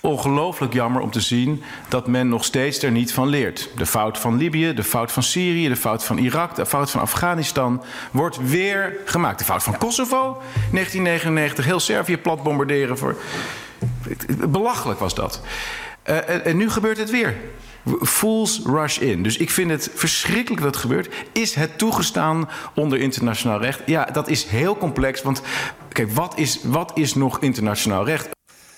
[0.00, 3.68] ongelooflijk jammer om te zien dat men nog steeds er niet van leert.
[3.76, 7.00] De fout van Libië, de fout van Syrië, de fout van Irak, de fout van
[7.00, 9.38] Afghanistan wordt weer gemaakt.
[9.38, 12.98] De fout van Kosovo, 1999, heel Servië plat bombarderen.
[12.98, 13.16] Voor...
[14.48, 15.40] Belachelijk was dat.
[16.04, 17.36] Uh, en nu gebeurt het weer.
[18.02, 19.22] Fools rush in.
[19.22, 21.14] Dus ik vind het verschrikkelijk dat het gebeurt.
[21.32, 23.80] Is het toegestaan onder internationaal recht?
[23.86, 25.22] Ja, dat is heel complex.
[25.22, 25.42] Want
[25.92, 28.28] kijk, wat is, wat is nog internationaal recht?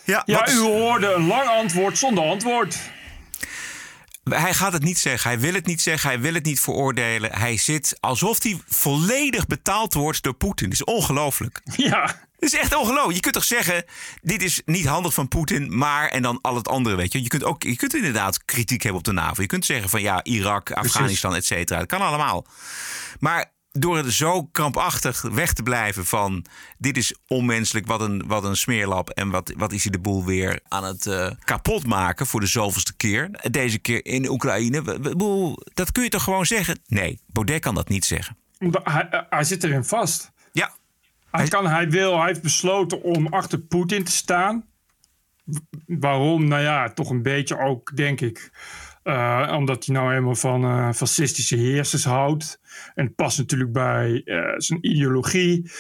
[0.05, 2.79] Ja, ja u hoorde een lang antwoord zonder antwoord.
[4.23, 5.31] Hij gaat het niet zeggen.
[5.31, 6.11] Hij wil het niet zeggen.
[6.11, 7.39] Hij wil het niet veroordelen.
[7.39, 10.71] Hij zit alsof hij volledig betaald wordt door Poetin.
[10.71, 11.61] Dat is ongelooflijk.
[11.77, 12.31] Ja.
[12.39, 13.15] Het is echt ongelooflijk.
[13.15, 13.85] Je kunt toch zeggen,
[14.21, 17.23] dit is niet handig van Poetin, maar en dan al het andere, weet je.
[17.23, 19.43] Je kunt ook, je kunt inderdaad kritiek hebben op de NAVO.
[19.43, 21.79] Je kunt zeggen van ja, Irak, Afghanistan, et cetera.
[21.79, 22.47] Dat kan allemaal.
[23.19, 26.45] Maar door het zo krampachtig weg te blijven van
[26.79, 30.25] dit is onmenselijk, wat een, wat een smeerlap en wat, wat is hij de boel
[30.25, 33.31] weer aan het uh, kapot maken voor de zoveelste keer.
[33.51, 34.83] Deze keer in Oekraïne.
[35.75, 36.79] Dat kun je toch gewoon zeggen?
[36.87, 38.37] Nee, Baudet kan dat niet zeggen.
[38.83, 40.33] Hij, hij zit erin vast.
[40.53, 40.73] Ja,
[41.31, 44.65] hij, kan, hij wil, hij heeft besloten om achter Poetin te staan.
[45.87, 46.49] Waarom?
[46.49, 48.51] Nou ja, toch een beetje ook, denk ik.
[49.05, 52.61] Uh, omdat hij nou helemaal van uh, fascistische heersers houdt.
[52.95, 55.71] En het past natuurlijk bij uh, zijn ideologie.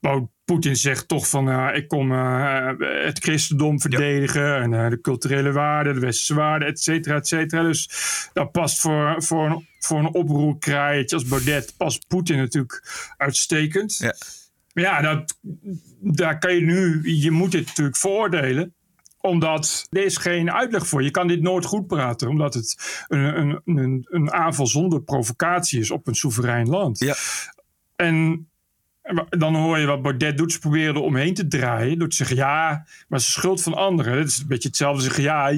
[0.00, 4.42] Dat Poetin zegt toch van ik kom het christendom verdedigen.
[4.42, 4.60] Ja.
[4.60, 7.62] En de culturele waarden, de westerse waarden, et cetera, et cetera.
[7.62, 7.90] Dus
[8.32, 11.74] dat past voor, voor, een, voor een oproerkraaitje als Baudet.
[11.76, 13.96] Past Poetin natuurlijk uitstekend.
[13.96, 14.14] Ja.
[14.72, 15.38] Ja, dat,
[16.00, 18.74] daar kan je nu, je moet dit natuurlijk veroordelen
[19.20, 21.02] omdat er is geen uitleg voor.
[21.02, 25.80] Je kan dit nooit goed praten, omdat het een, een, een, een aanval zonder provocatie
[25.80, 26.98] is op een soeverein land.
[26.98, 27.14] Ja.
[27.96, 28.48] En
[29.28, 30.52] dan hoor je wat Baudet doet.
[30.52, 31.98] Ze proberen er omheen te draaien.
[31.98, 34.18] Door te zeggen, ja, maar is schuld van anderen.
[34.18, 35.52] Het is een beetje hetzelfde zeggen, ja,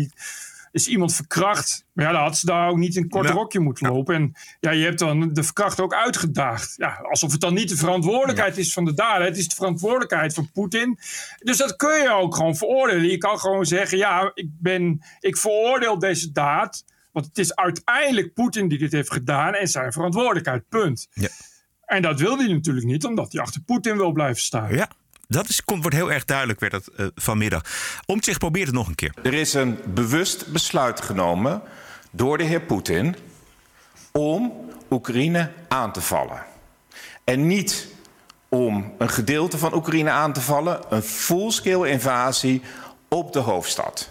[0.72, 1.84] is iemand verkracht.
[1.92, 4.14] Maar ja, dan had ze daar ook niet in een kort rokje moeten lopen.
[4.14, 6.74] En ja, je hebt dan de verkracht ook uitgedaagd.
[6.76, 9.26] Ja, alsof het dan niet de verantwoordelijkheid is van de dader.
[9.26, 10.98] Het is de verantwoordelijkheid van Poetin.
[11.38, 13.10] Dus dat kun je ook gewoon veroordelen.
[13.10, 16.84] Je kan gewoon zeggen, ja, ik, ben, ik veroordeel deze daad.
[17.12, 21.08] Want het is uiteindelijk Poetin die dit heeft gedaan en zijn verantwoordelijkheid, punt.
[21.12, 21.28] Ja.
[21.84, 24.74] En dat wil hij natuurlijk niet, omdat hij achter Poetin wil blijven staan.
[24.74, 24.88] Ja,
[25.30, 27.62] dat is, wordt heel erg duidelijk, werd dat uh, vanmiddag.
[28.20, 29.14] zich probeert het nog een keer.
[29.22, 31.62] Er is een bewust besluit genomen
[32.10, 33.16] door de heer Poetin
[34.12, 34.52] om
[34.90, 36.42] Oekraïne aan te vallen.
[37.24, 37.88] En niet
[38.48, 42.62] om een gedeelte van Oekraïne aan te vallen, een full-scale invasie
[43.08, 44.10] op de hoofdstad.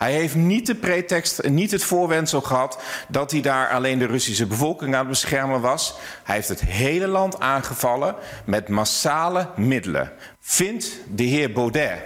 [0.00, 4.46] Hij heeft niet de pretext, niet het voorwendsel gehad dat hij daar alleen de Russische
[4.46, 5.94] bevolking aan het beschermen was.
[6.22, 10.12] Hij heeft het hele land aangevallen met massale middelen.
[10.40, 11.98] Vindt de heer Baudet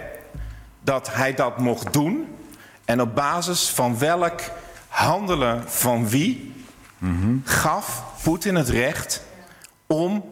[0.81, 2.35] dat hij dat mocht doen?
[2.85, 4.41] En op basis van welk
[4.87, 6.53] handelen van wie
[7.43, 9.23] gaf Poetin het recht
[9.87, 10.29] om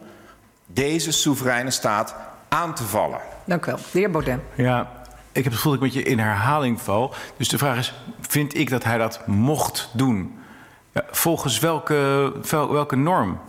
[0.66, 2.14] deze soevereine staat
[2.48, 3.20] aan te vallen?
[3.44, 3.80] Dank u wel.
[3.92, 4.40] De heer Baudet.
[4.54, 5.03] Ja,
[5.34, 7.14] ik heb het gevoel dat ik met je in herhaling val.
[7.36, 10.38] Dus de vraag is, vind ik dat hij dat mocht doen?
[10.92, 13.40] Ja, volgens welke, welke norm?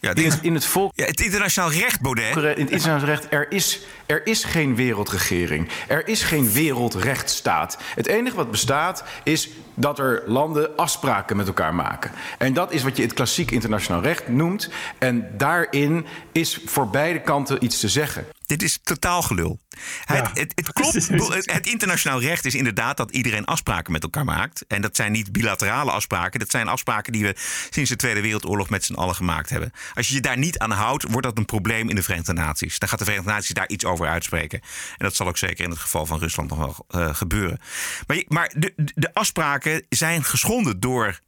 [0.00, 0.92] Ja, in, het, in het volk.
[0.94, 2.36] Ja, het internationaal recht, Baudet.
[2.36, 5.68] In het internationaal recht, er is, er is geen wereldregering.
[5.88, 7.78] Er is geen wereldrechtsstaat.
[7.94, 12.10] Het enige wat bestaat is dat er landen afspraken met elkaar maken.
[12.38, 14.70] En dat is wat je het klassiek internationaal recht noemt.
[14.98, 18.26] En daarin is voor beide kanten iets te zeggen.
[18.46, 19.60] Dit is totaal gelul.
[20.04, 21.52] Het, het, het, klopt.
[21.52, 24.64] Het internationaal recht is inderdaad dat iedereen afspraken met elkaar maakt.
[24.66, 26.40] En dat zijn niet bilaterale afspraken.
[26.40, 27.34] Dat zijn afspraken die we
[27.70, 29.72] sinds de Tweede Wereldoorlog met z'n allen gemaakt hebben.
[29.94, 32.78] Als je je daar niet aan houdt, wordt dat een probleem in de Verenigde Naties.
[32.78, 34.60] Dan gaat de Verenigde Naties daar iets over uitspreken.
[34.60, 37.60] En dat zal ook zeker in het geval van Rusland nog wel uh, gebeuren.
[38.06, 41.20] Maar, maar de, de afspraken zijn geschonden door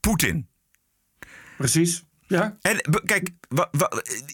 [0.00, 0.48] Poetin.
[1.56, 2.04] Precies.
[2.34, 2.56] Ja.
[2.60, 3.30] En kijk,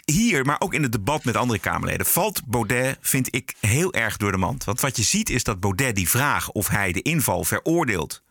[0.05, 4.17] hier, maar ook in het debat met andere Kamerleden, valt Baudet, vind ik, heel erg
[4.17, 4.65] door de mand.
[4.65, 8.23] Want wat je ziet is dat Baudet die vraag of hij de inval veroordeelt,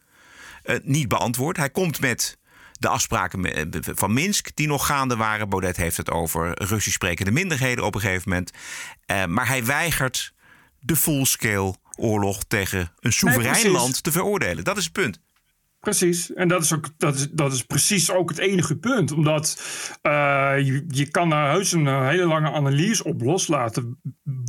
[0.64, 1.58] eh, niet beantwoordt.
[1.58, 2.38] Hij komt met
[2.80, 5.50] de afspraken eh, van Minsk die nog gaande waren.
[5.50, 8.52] Baudet heeft het over Russisch sprekende minderheden op een gegeven moment.
[9.06, 10.34] Eh, maar hij weigert
[10.80, 14.64] de full-scale oorlog tegen een soeverein land te veroordelen.
[14.64, 15.20] Dat is het punt.
[15.80, 16.34] Precies.
[16.34, 19.12] En dat is, ook, dat, is, dat is precies ook het enige punt.
[19.12, 19.62] Omdat
[20.02, 24.00] eh, je, je kan daar heus een eh, hele lange analyse op loslaten.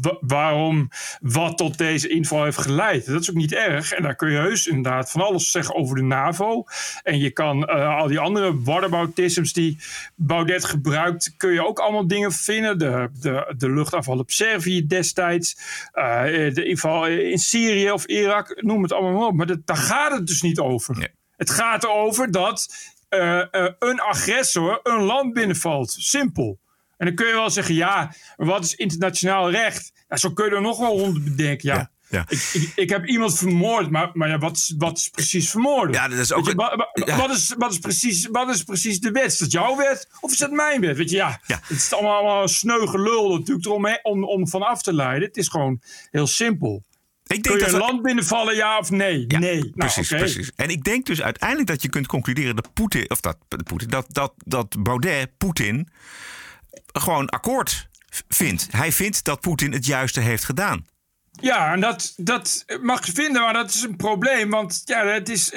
[0.02, 0.88] wa- waarom
[1.20, 3.06] wat tot deze inval heeft geleid.
[3.06, 3.92] Dat is ook niet erg.
[3.92, 6.64] En daar kun je heus inderdaad van alles zeggen over de NAVO.
[7.02, 9.78] En je kan eh, al die andere whataboutisms die
[10.16, 11.34] Baudet gebruikt...
[11.36, 12.78] kun je ook allemaal dingen vinden.
[12.78, 15.56] De, de, luchtaanval op Servië destijds.
[16.54, 18.62] de inval in Syrië of Irak.
[18.62, 19.34] Noem het allemaal maar op.
[19.34, 21.18] Maar daar gaat het dus niet over.
[21.40, 22.74] Het gaat erover dat
[23.08, 25.90] eh, eh, een agressor een land binnenvalt.
[25.98, 26.58] Simpel.
[26.96, 29.92] En dan kun je wel zeggen, ja, wat is internationaal recht?
[30.08, 31.68] Ja, zo kun je er nog wel honderd bedenken.
[31.68, 32.24] Ja, Ja, ja.
[32.28, 35.94] Ik, ik, ik heb iemand vermoord, maar, maar ja, wat, is, wat is precies vermoorden?
[35.94, 37.16] Ja, dat is ook Weet je, een- wa- wa- ja.
[37.16, 39.24] wat, is, wat, is precies, wat is precies de wet?
[39.24, 40.96] Is dat jouw wet of is dat mijn wet?
[40.96, 41.58] Weet je, ja, Ja.
[41.62, 45.28] het is allemaal, allemaal sneu gelul natuurlijk hè, om, om van af te leiden.
[45.28, 46.82] Het is gewoon heel simpel.
[47.30, 49.24] Ik Kun denk je dat land binnenvallen, ja of nee?
[49.28, 49.58] Ja, nee.
[49.58, 50.50] Nou, precies, precies.
[50.56, 54.06] En ik denk dus uiteindelijk dat je kunt concluderen dat Poetin, of dat, Poetin, dat,
[54.08, 55.88] dat, dat Baudet Poetin
[56.92, 57.88] gewoon akkoord
[58.28, 58.66] vindt.
[58.70, 60.86] Hij vindt dat Poetin het juiste heeft gedaan.
[61.40, 64.50] Ja, en dat, dat mag je vinden, maar dat is een probleem.
[64.50, 65.52] Want ja, het is,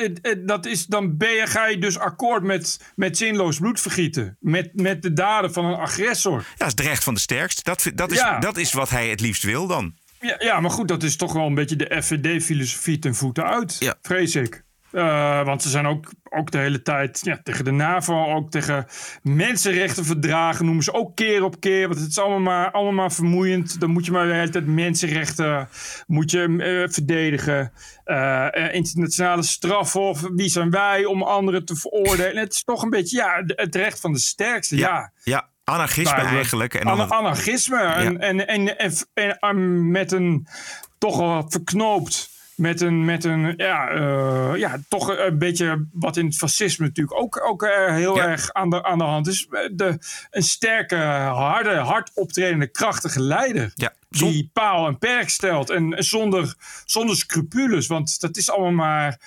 [0.45, 4.38] dat is, dan ben je, ga je dus akkoord met, met zinloos bloedvergieten.
[4.39, 6.38] Met, met de daden van een agressor.
[6.38, 7.62] Ja, dat is het recht van de sterkste.
[7.63, 8.39] Dat, dat, is, Ja.
[8.39, 9.95] dat is wat hij het liefst wil dan.
[10.23, 13.75] Ja, ja, maar goed, dat is toch wel een beetje de FVD-filosofie ten voeten uit,
[13.79, 13.95] Ja.
[14.01, 14.63] vrees ik.
[14.91, 18.86] Eh, want ze zijn ook, ook de hele tijd ja, tegen de NAVO, ook tegen
[19.21, 21.88] mensenrechtenverdragen noemen ze ook keer op keer.
[21.88, 23.79] Want het is allemaal maar, allemaal maar vermoeiend.
[23.79, 25.67] Dan moet je maar de hele tijd mensenrechten
[26.07, 27.71] moet je, eh, verdedigen.
[28.03, 32.38] Eh, internationale strafhof, wie zijn wij om anderen te veroordelen?
[32.43, 35.12] Het is toch een beetje ja, het recht van de sterkste, ja.
[35.23, 36.73] Ja, anarchisme we- eigenlijk.
[36.73, 37.82] En dan Ana- anarchisme.
[37.82, 40.47] En, en, en, en, en, en met een
[40.97, 42.32] toch wel verknoopt.
[42.56, 47.19] Met een, met een ja, eh, ja, toch een beetje wat in het fascisme natuurlijk
[47.19, 48.28] ook, ook eh, heel Ja.
[48.28, 49.47] erg aan de, aan de hand is.
[49.71, 49.97] De,
[50.32, 53.71] een sterke, harde, hard optredende, krachtige leider.
[53.76, 55.69] Ja, zon- Die paal en perk stelt.
[55.69, 56.54] En zonder,
[56.86, 57.88] zonder scrupules.
[57.88, 59.19] Want dat is allemaal maar.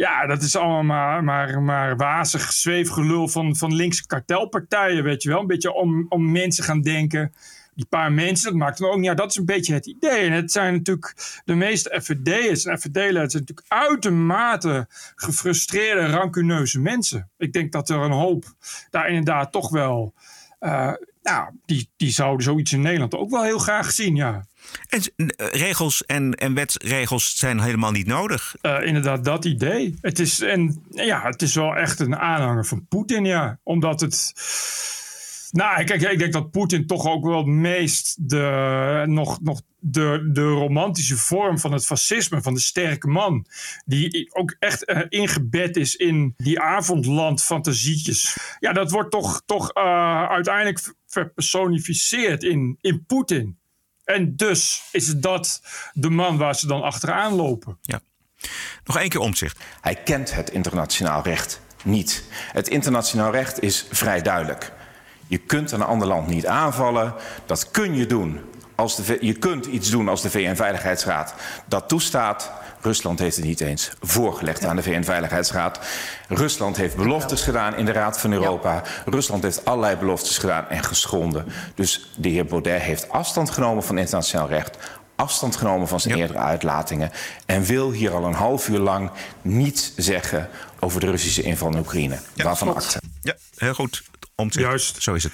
[0.00, 5.28] Ja, dat is allemaal maar, maar, maar wazig zweefgelul van, van linkse kartelpartijen, weet je
[5.28, 5.40] wel.
[5.40, 7.34] Een beetje om, om mensen gaan denken.
[7.74, 9.18] Die paar mensen, dat maakt dan ook niet uit.
[9.18, 10.26] Dat is een beetje het idee.
[10.26, 13.32] En het zijn natuurlijk de meeste FVD'ers en FVD-leiders...
[13.32, 17.30] zijn natuurlijk uitermate gefrustreerde, rancuneuze mensen.
[17.38, 18.44] Ik denk dat er een hoop
[18.90, 20.14] daar inderdaad toch wel...
[20.58, 24.46] eh, nou, die, die zouden zoiets in Nederland ook wel heel graag zien, ja.
[24.88, 25.02] En
[25.36, 28.54] eh, regels en, en wetsregels zijn helemaal niet nodig.
[28.60, 29.94] Eh, inderdaad, dat idee.
[30.00, 33.58] Het is, en, ja, het is wel echt een aanhanger van Poetin, ja.
[33.62, 34.32] Omdat het.
[35.50, 40.28] Nou, kijk, ik denk dat Poetin toch ook wel het meest de, nog, nog de,
[40.32, 43.46] de romantische vorm van het fascisme, van de sterke man,
[43.84, 48.36] die ook echt eh, ingebed is in die avondland-fantasietjes.
[48.60, 53.59] Ja, dat wordt toch, toch uiteindelijk verpersonificeerd in, in Poetin.
[54.14, 57.78] En dus is dat de man waar ze dan achteraan lopen.
[57.80, 58.00] Ja.
[58.84, 59.58] Nog één keer omzicht.
[59.80, 62.24] Hij kent het internationaal recht niet.
[62.52, 64.72] Het internationaal recht is vrij duidelijk.
[65.26, 67.14] Je kunt een ander land niet aanvallen.
[67.46, 68.40] Dat kun je doen.
[68.74, 71.34] Als de, je kunt iets doen als de VN-veiligheidsraad
[71.66, 72.52] dat toestaat.
[72.80, 75.80] Rusland heeft het niet eens voorgelegd aan de VN-veiligheidsraad.
[76.28, 78.82] Rusland heeft beloftes gedaan in de Raad van Europa.
[79.04, 81.46] Rusland heeft allerlei beloftes gedaan en geschonden.
[81.74, 84.76] Dus de heer Baudet heeft afstand genomen van internationaal recht
[85.16, 86.20] afstand genomen van zijn Ja.
[86.20, 87.10] eerdere uitlatingen.
[87.46, 89.10] En wil hier al een half uur lang
[89.42, 92.18] niets zeggen over de Russische inval in Oekraïne.
[92.36, 92.84] Waarvan klopt.
[92.84, 93.00] acte.
[93.22, 94.02] Ja, heel goed.
[94.34, 94.66] Omzicht.
[94.66, 95.02] Juist.
[95.02, 95.32] Zo is het.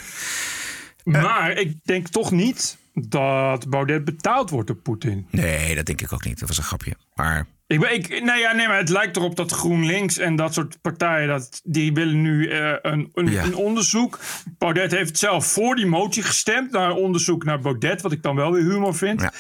[1.05, 2.77] Maar ik denk toch niet
[3.09, 5.27] dat Baudet betaald wordt door Poetin.
[5.31, 6.39] Nee, dat denk ik ook niet.
[6.39, 6.97] Dat was een grapje.
[7.15, 11.29] Maar Ik, ja, nee, maar het lijkt erop dat GroenLinks en dat soort partijen...
[11.29, 13.43] Dat, die willen nu eh, een, een, Ja.
[13.43, 14.19] een onderzoek.
[14.59, 16.71] Baudet heeft zelf voor die motie gestemd...
[16.71, 19.21] naar onderzoek naar Baudet, wat ik dan wel weer humor vind.
[19.21, 19.33] Ja.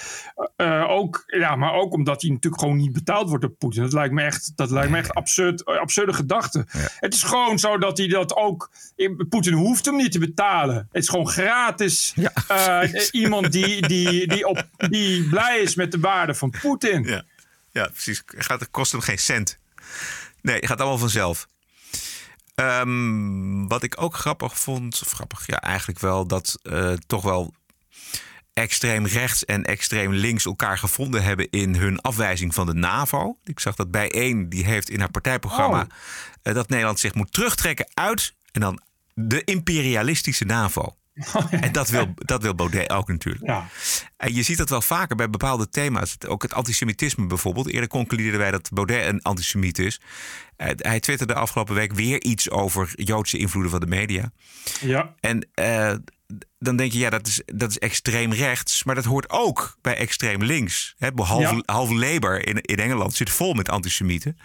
[0.57, 3.83] Eh, ook, ja, maar ook omdat hij natuurlijk gewoon niet betaald wordt door Poetin.
[3.83, 6.65] Dat lijkt me echt, dat lijkt me echt absurd, eh, absurde gedachte.
[7.01, 8.71] Het is gewoon zo dat hij dat ook...
[9.29, 10.77] Poetin hoeft hem niet te betalen.
[10.93, 12.15] Het is gewoon gratis.
[13.11, 17.03] Iemand die, die, die, op, die blij is met de waarde van Poetin.
[17.05, 17.25] ja,
[17.77, 18.23] ja precies.
[18.27, 19.59] Het gaat- het kost hem geen cent.
[20.43, 21.47] Nee, het gaat allemaal vanzelf.
[22.55, 27.55] Ehm, wat ik ook grappig vond, of grappig, ja, eigenlijk wel dat uh, toch wel
[28.53, 33.39] extreem rechts en extreem links elkaar gevonden hebben in hun afwijzing van de NAVO.
[33.45, 35.87] Ik zag dat bij één, die heeft in haar partijprogramma Oh.
[36.43, 38.81] eh, dat Nederland zich moet terugtrekken uit en dan
[39.15, 40.97] de imperialistische NAVO.
[41.51, 43.47] En dat wil, dat wil Baudet ook natuurlijk.
[43.47, 43.69] Ja.
[44.17, 46.17] En je ziet dat wel vaker bij bepaalde thema's.
[46.27, 47.69] Ook het antisemitisme bijvoorbeeld.
[47.69, 50.01] Eerder concludeerden wij dat Baudet een antisemiet is.
[50.57, 54.31] Eh, hij twitterde afgelopen week weer iets over Joodse invloeden van de media.
[54.81, 55.15] Ja.
[55.21, 55.93] En eh,
[56.59, 58.85] dan denk je, ja, dat is, dat is extreem rechts.
[58.85, 60.95] Maar dat hoort ook bij extreem links.
[60.99, 61.63] Hè, halve, Ja.
[61.65, 64.39] halve Labour in, in Engeland zit vol met antisemieten.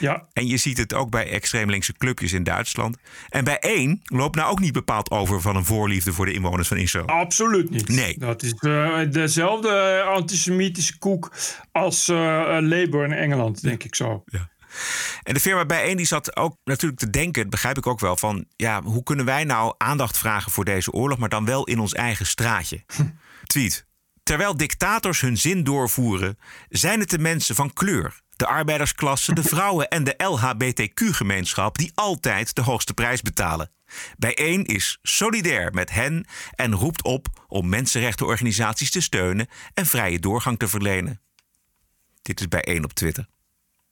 [0.00, 0.28] Ja.
[0.32, 2.96] En je ziet het ook bij extreem linkse clubjes in Duitsland.
[3.28, 6.68] En bij één loopt nou ook niet bepaald over van een voorliefde voor de inwoners
[6.68, 7.06] van Israël.
[7.06, 7.88] Absoluut niet.
[7.88, 8.18] Nee.
[8.18, 11.32] Dat is eh, dezelfde antisemitische koek
[11.72, 14.24] als Labour in Engeland, denk ik zo.
[15.22, 18.16] En de firma bijeen die zat ook natuurlijk te denken, dat begrijp ik ook wel,
[18.16, 21.78] van ja, hoe kunnen wij nou aandacht vragen voor deze oorlog, maar dan wel in
[21.78, 22.84] ons eigen straatje?
[23.44, 23.86] Tweet.
[24.22, 29.88] Terwijl dictators hun zin doorvoeren, zijn het de mensen van kleur, de arbeidersklasse, de vrouwen
[29.88, 33.70] en de LHBTQ-gemeenschap die altijd de hoogste prijs betalen.
[34.18, 40.58] Bijeen is solidair met hen en roept op om mensenrechtenorganisaties te steunen en vrije doorgang
[40.58, 41.20] te verlenen.
[42.22, 43.28] Dit is bijeen op Twitter.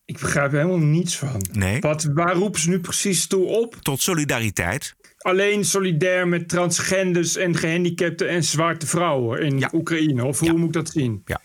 [0.07, 1.45] Ik begrijp er helemaal niets van.
[1.53, 1.81] Nee.
[1.81, 3.77] Wat, waar roepen ze nu precies toe op?
[3.83, 4.95] Tot solidariteit.
[5.19, 9.71] Alleen solidair met transgenders en gehandicapten en zwarte vrouwen in Ja.
[9.73, 10.25] Oekraïne.
[10.25, 10.55] Of hoe Ja.
[10.57, 11.23] moet ik dat zien?
[11.25, 11.41] Ja.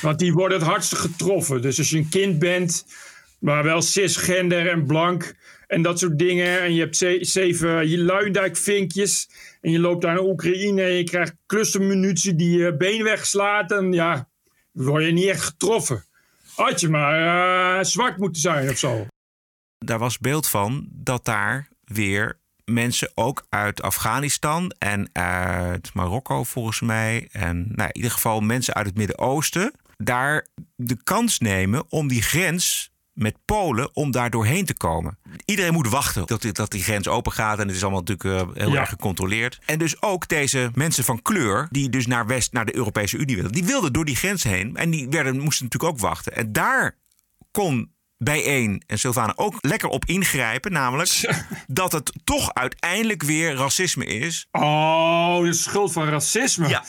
[0.00, 1.62] Want die worden het hardste getroffen.
[1.62, 2.84] Dus als je een kind bent,
[3.40, 5.34] maar wel cisgender en blank
[5.66, 6.60] en dat soort dingen.
[6.62, 9.28] En je hebt ze- zeven luidijkvinkjes.
[9.60, 13.72] En je loopt daar naar Oekraïne en je krijgt clustermunitie die je been wegslaat.
[13.72, 14.28] En ja,
[14.72, 16.04] word je niet echt getroffen.
[16.58, 19.06] Had je maar eh, zwart moeten zijn of zo.
[19.78, 26.80] daar was beeld van dat daar weer mensen ook uit Afghanistan en uit Marokko volgens
[26.80, 27.28] mij.
[27.32, 29.72] En nou, in ieder geval mensen uit het Midden-Oosten.
[29.96, 32.87] Daar de kans nemen om die grens
[33.18, 35.18] met Polen om daar doorheen te komen.
[35.44, 37.58] Iedereen moet wachten tot die, dat die grens open gaat.
[37.58, 38.80] En het is allemaal natuurlijk eh, heel Ja.
[38.80, 39.58] erg gecontroleerd.
[39.66, 43.34] En dus ook deze mensen van kleur, die dus naar West, naar de Europese Unie
[43.34, 44.76] wilden, die wilden door die grens heen.
[44.76, 46.36] En die werden, moesten natuurlijk ook wachten.
[46.36, 46.96] En daar
[47.50, 50.72] kon bijeen en Sylvana ook lekker op ingrijpen.
[50.72, 54.46] Namelijk dat het toch uiteindelijk weer racisme is.
[54.50, 56.68] Oh, de schuld van racisme.
[56.68, 56.84] Ja.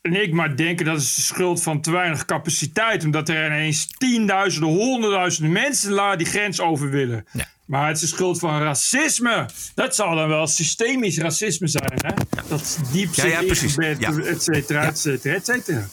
[0.00, 3.04] En ik maar denken dat is de schuld van te weinig capaciteit.
[3.04, 7.26] Omdat er ineens tienduizenden, honderdduizenden mensen la die grens over willen.
[7.32, 7.48] Ja.
[7.66, 9.48] Maar het is de schuld van racisme.
[9.74, 11.92] Dat zal dan wel systemisch racisme zijn.
[11.94, 12.10] Hè?
[12.48, 13.76] Dat is diep Ja, ja, zit precies.
[13.76, 14.16] ingebed, Ja.
[14.30, 14.88] et cetera, Ja.
[14.88, 15.86] et cetera, et cetera.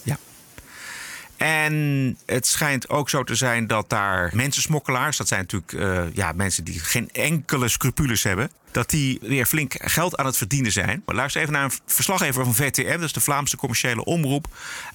[1.37, 6.31] En het schijnt ook zo te zijn dat daar mensensmokkelaars, dat zijn natuurlijk eh, ja,
[6.31, 11.03] mensen die geen enkele scrupules hebben, dat die weer flink geld aan het verdienen zijn.
[11.05, 14.47] Maar luister even naar een verslaggever van VTM, dat is de Vlaamse commerciële omroep,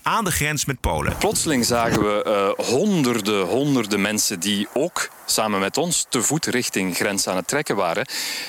[0.02, 1.16] aan de grens met Polen.
[1.16, 6.96] Plotseling zagen we eh, honderden, honderden mensen die ook samen met ons te voet richting
[6.96, 8.06] grens aan het trekken waren.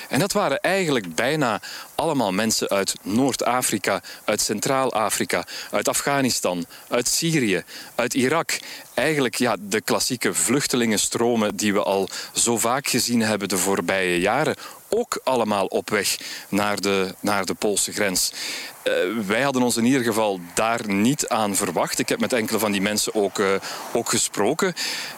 [0.08, 1.60] En dat waren eigenlijk bijna
[1.94, 7.62] allemaal mensen uit Noord-Afrika, uit Centraal-Afrika, uit Afghanistan, uit Syrië,
[7.94, 8.58] uit Irak.
[8.94, 14.56] Eigenlijk ja, de klassieke vluchtelingenstromen die we al zo vaak gezien hebben de voorbije jaren.
[14.94, 18.32] Ook allemaal op weg naar de, naar de Poolse grens.
[18.82, 18.92] Eh,
[19.26, 21.98] wij hadden ons in ieder geval daar niet aan verwacht.
[21.98, 23.46] Ik heb met enkele van die mensen ook, eh,
[23.92, 24.74] ook gesproken.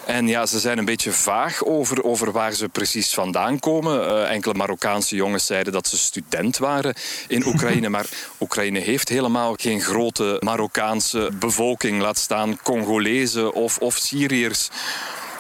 [0.07, 4.07] En ja, ze zijn een beetje vaag over, over waar ze precies vandaan komen.
[4.07, 6.95] Eh, enkele Marokkaanse jongens zeiden dat ze student waren
[7.29, 7.89] in Oekraïne.
[7.89, 8.07] Maar
[8.41, 12.01] Oekraïne heeft helemaal geen grote Marokkaanse bevolking.
[12.01, 14.71] Laat staan Congolezen of, of Syriërs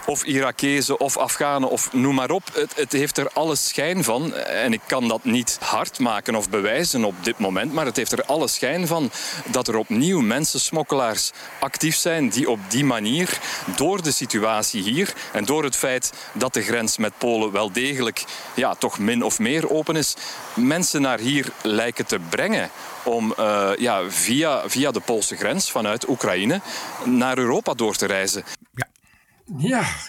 [0.07, 2.43] of Irakezen of Afghanen of noem maar op.
[2.55, 4.35] Het, het heeft er alle schijn van.
[4.35, 7.73] En ik kan dat niet hard maken of bewijzen op dit moment.
[7.73, 9.11] Maar het heeft er alle schijn van
[9.45, 12.29] dat er opnieuw mensensmokkelaars actief zijn.
[12.29, 13.39] Die op die manier,
[13.77, 18.25] door de situatie hier en door het feit dat de grens met Polen wel degelijk
[18.55, 20.15] ja, toch min of meer open is,
[20.55, 22.71] mensen naar hier lijken te brengen
[23.05, 26.61] om eh, ja, via, via de Poolse grens vanuit Oekraïne
[27.05, 28.45] naar Europa door te reizen.
[28.75, 28.87] Ja,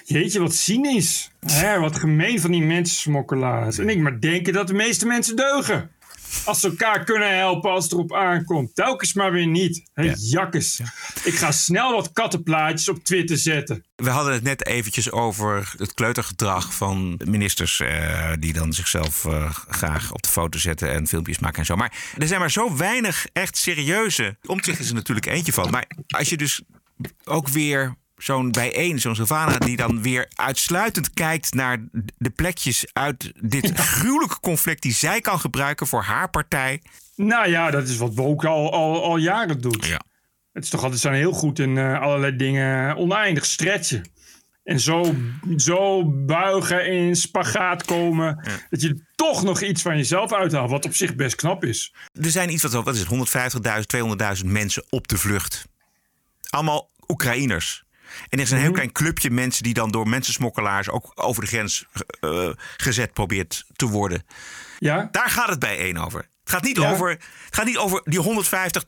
[0.04, 1.32] jeetje, wat cynisch.
[1.46, 3.78] Hè, wat gemeen van die mensensmokkelaars.
[3.78, 5.90] En ik maar denken dat de meeste mensen deugen.
[6.46, 8.76] Als ze elkaar kunnen helpen als het erop aankomt.
[8.76, 9.90] Telkens maar weer niet.
[9.94, 10.80] Hé, jakkes.
[11.24, 13.86] Ik ga snel wat kattenplaatjes op Twitter zetten.
[13.96, 19.56] We hadden het net eventjes over het kleutergedrag van ministers eh, die dan zichzelf eh,
[19.68, 21.76] graag op de foto zetten en filmpjes maken en zo.
[21.76, 24.38] Maar er zijn maar zo weinig echt serieuze.
[24.46, 25.70] Omtzigt is er natuurlijk eentje van.
[25.70, 26.62] Maar als je dus
[27.24, 31.88] ook weer zo'n bijeen, zo'n Savannah, die dan weer uitsluitend kijkt naar
[32.18, 36.82] de plekjes uit dit gruwelijke conflict die zij kan gebruiken voor haar partij.
[37.16, 39.86] Nou ja, dat is wat Woke al, al, al jaren doet.
[39.86, 40.02] Ja.
[40.54, 44.10] Het is toch altijd zijn heel goed in eh, allerlei dingen oneindig stretchen.
[44.64, 45.16] En zo,
[45.58, 48.48] zo buigen in spagaat komen.
[48.70, 50.70] Dat je toch nog iets van jezelf uithaalt.
[50.70, 51.94] Wat op zich best knap is.
[52.14, 53.56] Er zijn iets wat, wat is het,
[54.36, 55.68] 150.000, 200.000 mensen op de vlucht.
[56.50, 57.85] Allemaal Oekraïners.
[58.30, 61.48] En er is een heel klein clubje mensen die dan door mensensmokkelaars ook over de
[61.48, 61.86] grens
[62.20, 64.24] eh, gezet probeert te worden.
[64.80, 65.08] Ja?
[65.12, 66.20] Daar gaat het bij één over.
[66.20, 68.84] Het gaat niet, over, het gaat niet over die 150,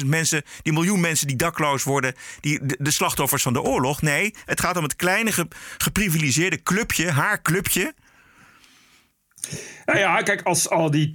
[0.00, 4.02] 200.000 mensen, die miljoen mensen die dakloos worden, die, de, de slachtoffers van de oorlog.
[4.02, 5.48] Nee, het gaat om het kleine ge,
[5.78, 7.94] geprivilegeerde clubje, haar clubje.
[9.84, 11.10] Nou ja, kijk, als al die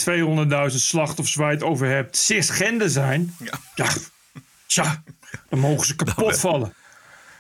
[0.69, 3.87] 200.000 slachtoffers waar je het over hebt cisgender zijn, ja, ja
[4.65, 5.03] tja,
[5.49, 6.73] dan mogen ze kapot vallen.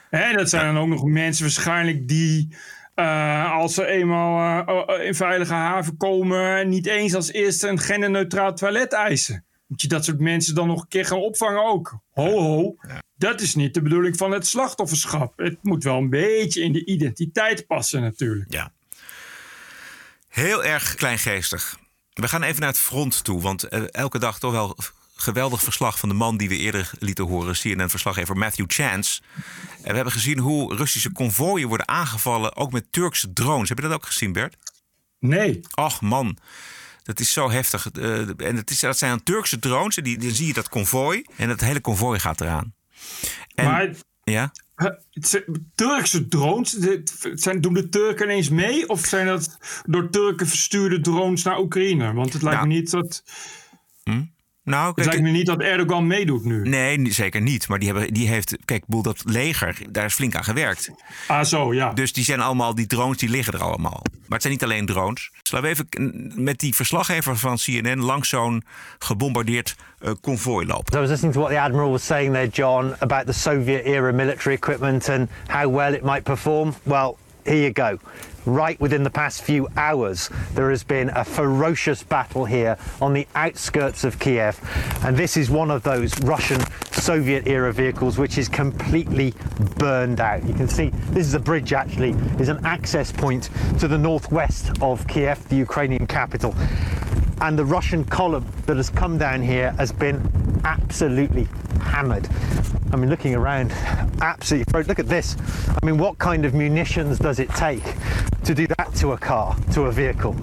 [0.09, 2.55] Hè, dat zijn dan ook nog mensen waarschijnlijk die
[2.95, 4.63] uh, als ze eenmaal
[4.99, 9.45] uh, in veilige haven komen, niet eens als eerste een genderneutraal toilet eisen.
[9.67, 11.99] Moet je dat soort mensen dan nog een keer gaan opvangen ook?
[12.11, 12.75] Ho, ho.
[13.17, 15.33] Dat is niet de bedoeling van het slachtofferschap.
[15.37, 18.53] Het moet wel een beetje in de identiteit passen natuurlijk.
[18.53, 18.71] Ja.
[20.29, 21.79] Heel erg kleingeestig.
[22.13, 24.77] We gaan even naar het front toe, want uh, elke dag toch wel
[25.15, 29.21] geweldig verslag van de man die we eerder lieten horen, CNN-verslaggever Matthew Chance.
[29.81, 33.69] En we hebben gezien hoe Russische konvooien worden aangevallen, ook met Turkse drones.
[33.69, 34.55] Heb je dat ook gezien, Bert?
[35.19, 35.59] Nee.
[35.73, 36.37] Ach man,
[37.03, 37.87] dat is zo heftig.
[37.93, 39.97] Uh, en het is, dat zijn Turkse drones.
[39.97, 41.23] En die, dan zie je dat konvooi.
[41.35, 42.73] En dat hele konvooi gaat eraan.
[43.55, 43.89] En, maar
[44.23, 44.51] ja?
[45.75, 46.77] Turkse drones,
[47.33, 48.89] zijn, doen de Turken ineens mee?
[48.89, 52.13] Of zijn dat door Turken verstuurde drones naar Oekraïne?
[52.13, 52.67] Want het lijkt Nou.
[52.69, 53.23] me niet dat...
[54.03, 54.23] Hm?
[54.65, 56.69] Nou, Het kijk, lijkt me niet dat Erdogan meedoet nu.
[56.69, 57.67] Nee, zeker niet.
[57.67, 60.91] Maar die, hebben, die heeft, kijk, boel dat leger, daar is flink aan gewerkt.
[61.27, 61.93] Ah, zo, ja.
[61.93, 64.01] Dus die zijn allemaal, die drones, die liggen er allemaal.
[64.11, 65.31] Maar het zijn niet alleen drones.
[65.41, 68.63] Dus laten we even met die verslaggever van CNN langs zo'n
[68.99, 70.97] gebombardeerd eh, konvooi lopen.
[70.97, 74.11] I was listening to what the Admiral was saying there, John, about the Soviet era
[74.11, 76.73] military equipment and how well it might perform.
[76.83, 77.97] Well, here you go.
[78.45, 83.27] Right within the past few hours, there has been a ferocious battle here on the
[83.33, 84.59] outskirts of Kiev.
[85.03, 89.33] And this is one of those Russian Soviet era vehicles which is completely
[89.77, 90.45] burned out.
[90.45, 94.79] You can see this is a bridge actually, is an access point to the northwest
[94.79, 96.53] of Kiev, the Ukrainian capital.
[97.41, 100.21] And the Russian column that has come down here has been
[100.63, 101.47] absolutely
[101.81, 102.29] hammered.
[102.93, 103.71] I mean, looking around,
[104.21, 104.83] absolutely.
[104.83, 105.35] Look at this.
[105.81, 107.83] I mean, what kind of munitions does it take
[108.45, 110.35] to do that to a car, to a vehicle?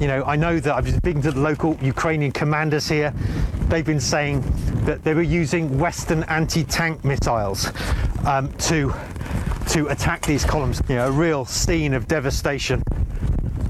[0.00, 3.12] You know, I know that I've been speaking to the local Ukrainian commanders here.
[3.68, 4.44] They've been saying
[4.84, 7.72] that they were using Western anti-tank missiles
[8.24, 8.92] um, to
[9.72, 10.80] to attack these columns.
[10.88, 12.82] You know, a real scene of devastation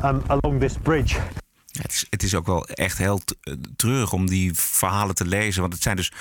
[0.03, 1.17] um, along this bridge.
[1.83, 3.21] Het, is, het is ook wel echt heel
[3.77, 5.61] treurig om die verhalen te lezen.
[5.61, 6.13] Want het zijn dus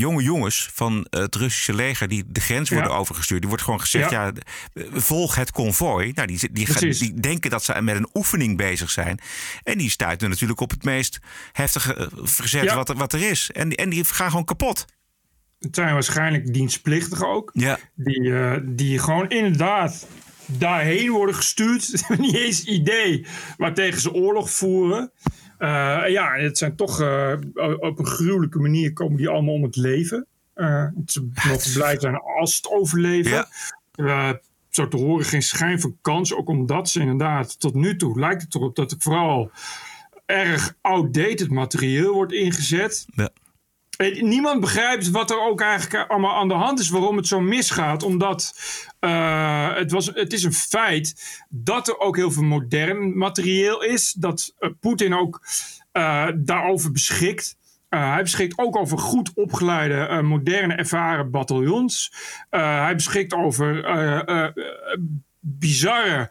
[0.00, 2.96] jonge jongens van het Russische leger die de grens worden Ja.
[2.96, 3.40] overgestuurd.
[3.40, 4.32] Die wordt gewoon gezegd, ja,
[4.74, 4.82] Ja.
[4.92, 6.12] volg het konvooi.
[6.14, 6.98] Nou, die, die, gaan- Precies.
[6.98, 9.18] die denken dat ze met een oefening bezig zijn.
[9.62, 11.18] En die stuiten natuurlijk op het meest
[11.52, 12.74] heftige eh, verzet Ja.
[12.74, 13.50] wat, er, wat er is.
[13.50, 14.84] En, die- en die gaan gewoon kapot.
[15.58, 17.50] Het zijn waarschijnlijk dienstplichtigen ook.
[17.52, 17.78] Ja.
[17.94, 20.06] Die, eh, die gewoon inderdaad
[20.46, 21.82] daarheen worden gestuurd.
[21.84, 23.26] Ze hebben niet eens idee
[23.56, 25.12] waartegen ze oorlog voeren.
[25.58, 27.32] Eh, ja, het zijn toch eh,
[27.78, 30.26] op een gruwelijke manier komen die allemaal om het leven.
[30.54, 33.46] Eh, ze mogen blij zijn als het overleven.
[33.94, 34.40] Ja.
[34.68, 36.34] Zo te horen geen schijn van kans.
[36.34, 39.50] Ook omdat ze inderdaad tot nu toe lijkt het erop dat er vooral
[40.26, 43.06] erg outdated materieel wordt ingezet.
[43.14, 43.30] Ja.
[44.20, 48.02] Niemand begrijpt wat er ook eigenlijk allemaal aan de hand is, waarom het zo misgaat.
[48.02, 48.54] Omdat
[48.98, 54.12] eh, het, was, het is een feit dat er ook heel veel modern materieel is.
[54.12, 55.40] Dat eh, Poetin ook
[55.92, 57.56] eh, daarover beschikt.
[57.88, 62.12] Hij beschikt ook over goed opgeleide, moderne, ervaren bataljons.
[62.50, 63.84] Hij beschikt over
[65.40, 66.30] bizarre,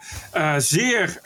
[0.57, 1.19] zeer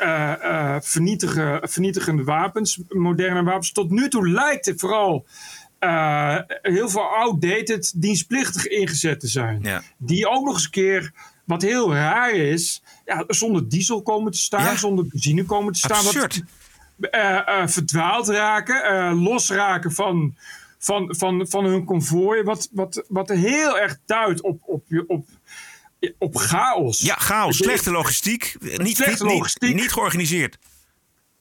[0.82, 3.72] vernietige, vernietigende wapens, moderne wapens.
[3.72, 5.28] Tot nu toe lijkt het vooral
[5.80, 9.60] eh, heel veel outdated dienstplichtig ingezet te zijn.
[9.62, 9.82] Ja.
[9.98, 11.12] Die ook nog eens een keer,
[11.44, 14.76] wat heel raar is, ja, zonder diesel komen te staan, Ja.
[14.76, 16.04] zonder benzine komen te staan.
[16.04, 16.42] Wat- Absurd.
[17.00, 20.36] eh, eh, verdwaald raken, losraken van,
[20.80, 22.44] van, van, van hun konvooi.
[22.44, 25.28] Wat, wat, wat heel erg duidt op, op, op,
[26.18, 27.00] op chaos.
[27.02, 28.56] Ja, chaos, slechte logistiek.
[28.60, 29.70] Niet, Slechte niet, logistiek.
[29.70, 30.58] Niet, niet georganiseerd.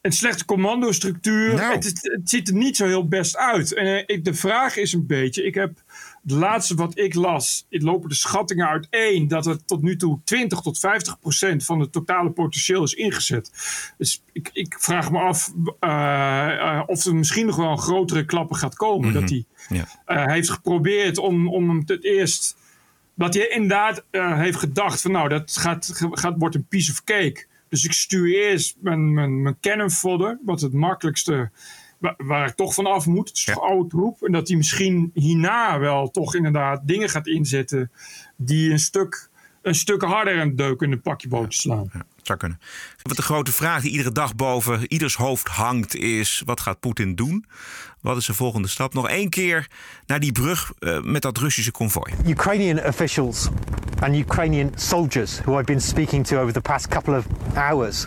[0.00, 1.54] Een slechte commandostructuur.
[1.54, 1.74] Nou.
[1.74, 3.74] Het, het ziet er niet zo heel best uit.
[3.74, 5.82] En eh, ik, de vraag is een beetje: ik heb
[6.22, 10.20] Het laatste wat ik las, het lopen de schattingen uiteen dat het tot nu toe
[10.24, 13.50] 20 tot 50 procent van het totale potentieel is ingezet.
[13.98, 15.90] Dus ik, ik vraag me af uh,
[16.60, 19.12] uh, of er misschien nog wel een grotere klappen gaat komen.
[19.12, 19.88] Dat hij Ja.
[20.06, 22.56] uh, heeft geprobeerd om, om hem het eerst.
[23.14, 27.46] Dat hij inderdaad heeft gedacht: van nou, dat gaat, gaat, wordt een piece of cake.
[27.68, 31.50] Dus ik stuur eerst mijn, mijn, mijn fodder, wat het makkelijkste.
[32.16, 33.28] Waar, ik toch van af moet.
[33.28, 34.22] Het is toch oude troep.
[34.22, 37.90] En dat hij misschien hierna wel toch inderdaad dingen gaat inzetten.
[38.36, 39.30] die een stuk,
[39.62, 41.90] een stuk harder een deuk in het pakje boter slaan.
[41.92, 42.60] Ja, zou kunnen.
[43.02, 47.14] Wat de grote vraag die iedere dag boven ieders hoofd hangt is: wat gaat Poetin
[47.14, 47.46] doen?
[48.00, 48.94] Wat is de volgende stap?
[48.94, 49.66] Nog één keer
[50.06, 52.14] naar die brug uh, met dat Russische konvooi.
[52.26, 53.48] Ukrainian officials
[54.00, 57.24] and Ukrainian soldiers who I've been speaking to over the past couple of
[57.54, 58.06] hours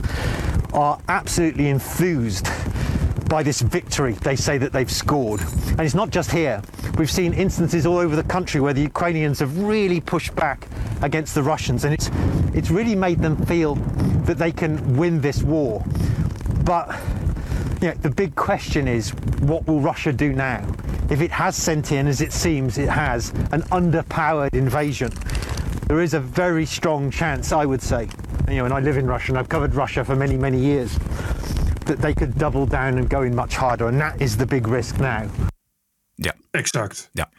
[0.71, 2.49] are absolutely enthused
[3.31, 5.39] by this victory they say that they've scored.
[5.69, 6.61] And it's not just here.
[6.97, 10.67] We've seen instances all over the country where the Ukrainians have really pushed back
[11.01, 12.11] against the Russians and it's
[12.53, 13.75] it's really made them feel
[14.25, 15.81] that they can win this war.
[16.65, 16.93] But
[17.81, 20.69] you know, the big question is what will Russia do now?
[21.09, 25.09] If it has sent in, as it seems it has, an underpowered invasion,
[25.87, 28.09] there is a very strong chance, I would say,
[28.49, 30.97] you know, and I live in Russia and I've covered Russia for many, many years,
[31.91, 33.87] that they could double down and go in much harder.
[33.87, 35.29] And that is the big risk now.
[36.15, 36.33] Ja.
[36.51, 37.09] Exact.
[37.13, 37.29] Ja.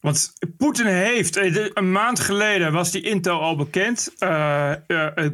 [0.00, 4.14] Want Poetin heeft, een maand geleden was die intel al bekend.
[4.18, 5.30] Uh, uh, uh,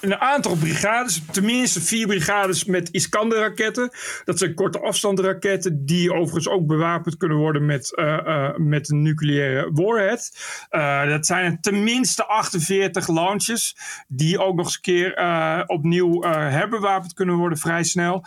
[0.00, 3.90] een aantal brigades, tenminste vier brigades met Iskander-raketten.
[4.24, 9.02] Dat zijn korte afstandsraketten die overigens ook bewapend kunnen worden met, uh, uh, met een
[9.02, 10.32] nucleaire warhead.
[10.70, 13.76] Uh, dat zijn tenminste 48 launches
[14.08, 18.24] die ook nog eens een keer opnieuw herbewapend kunnen worden vrij snel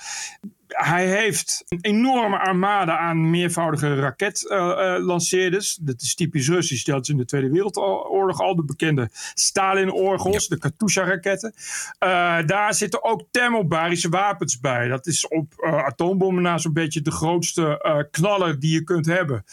[0.76, 5.78] hij heeft een enorme armada aan meervoudige raketlanceerders.
[5.78, 6.86] Uh, uh, dat is typisch Russisch.
[6.86, 10.56] Dat is in de Tweede Wereldoorlog al de bekende Stalin-orgels, ja.
[10.56, 11.54] de Katusha-raketten.
[12.00, 14.88] Uh, daar zitten ook thermobarische wapens bij.
[14.88, 15.54] Dat is op
[15.86, 19.44] atoombommen na zo'n beetje de grootste knaller die je kunt hebben.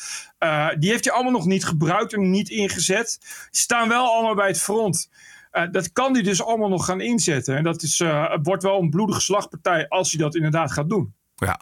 [0.79, 3.19] die heeft hij allemaal nog niet gebruikt en niet ingezet.
[3.51, 5.09] Staan wel allemaal bij het front.
[5.53, 7.57] Uh, dat kan hij dus allemaal nog gaan inzetten.
[7.57, 11.15] En dat is, uh, wordt wel een bloedige slagpartij als hij dat inderdaad gaat doen.
[11.35, 11.61] Ja.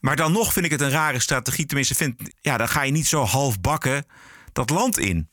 [0.00, 1.66] Maar dan nog vind ik het een rare strategie.
[1.66, 4.04] Tenminste, vind, ja, dan ga je niet zo half bakken
[4.52, 5.30] dat land in.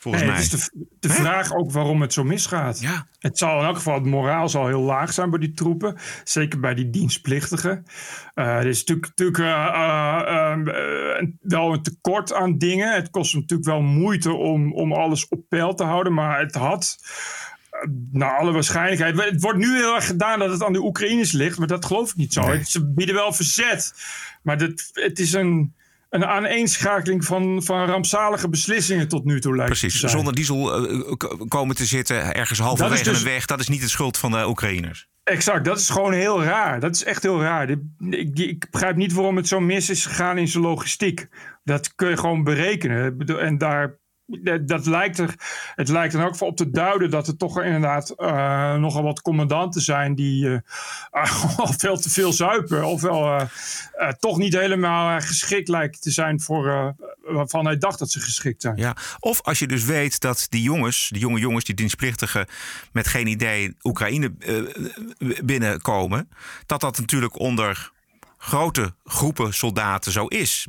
[0.00, 0.42] Volgens nee, mij.
[0.42, 2.80] Het is de, de vraag ook waarom het zo misgaat.
[2.80, 3.06] Ja.
[3.18, 5.96] Het zal in elk geval, de moraal zal heel laag zijn bij die troepen.
[6.24, 7.86] Zeker bij die dienstplichtigen.
[8.34, 9.46] Uh, er is natuurlijk, natuurlijk uh,
[10.28, 12.94] uh, wel een tekort aan dingen.
[12.94, 16.14] Het kost natuurlijk wel moeite om, om alles op peil te houden.
[16.14, 16.98] Maar het had,
[18.12, 19.20] naar alle waarschijnlijkheid...
[19.30, 21.58] Het wordt nu heel erg gedaan dat het aan de Oekraïners ligt.
[21.58, 22.46] Maar dat geloof ik niet zo.
[22.46, 22.64] Nee.
[22.64, 23.94] Ze bieden wel verzet.
[24.42, 25.74] Maar dat, het is een
[26.08, 30.12] een aaneenschakeling van, van rampzalige beslissingen tot nu toe lijkt Precies, te zijn.
[30.12, 31.12] zonder diesel uh,
[31.48, 33.46] komen te zitten ergens halverwege dus, een weg.
[33.46, 35.08] Dat is niet de schuld van de Oekraïners.
[35.24, 36.80] Exact, dat is gewoon heel raar.
[36.80, 37.70] Dat is echt heel raar.
[37.70, 41.28] Ik, ik begrijp niet waarom het zo mis is gegaan in zijn logistiek.
[41.64, 43.18] Dat kun je gewoon berekenen.
[43.38, 43.98] En daar
[44.60, 45.34] dat lijkt er,
[45.74, 49.22] het lijkt er ook voor op te duiden dat er toch inderdaad uh, nogal wat
[49.22, 50.58] commandanten zijn die uh,
[51.12, 52.84] uh, veel te veel zuipen.
[52.84, 53.48] Ofwel
[54.18, 58.76] toch niet helemaal geschikt lijken te zijn voor waarvan hij dacht dat ze geschikt zijn.
[58.76, 62.46] Ja, of als je dus weet dat die jongens, die jonge jongens, die dienstplichtigen
[62.92, 64.32] met geen idee Oekraïne
[65.44, 66.28] binnenkomen,
[66.66, 67.92] dat dat natuurlijk onder
[68.38, 70.66] grote groepen soldaten zo is.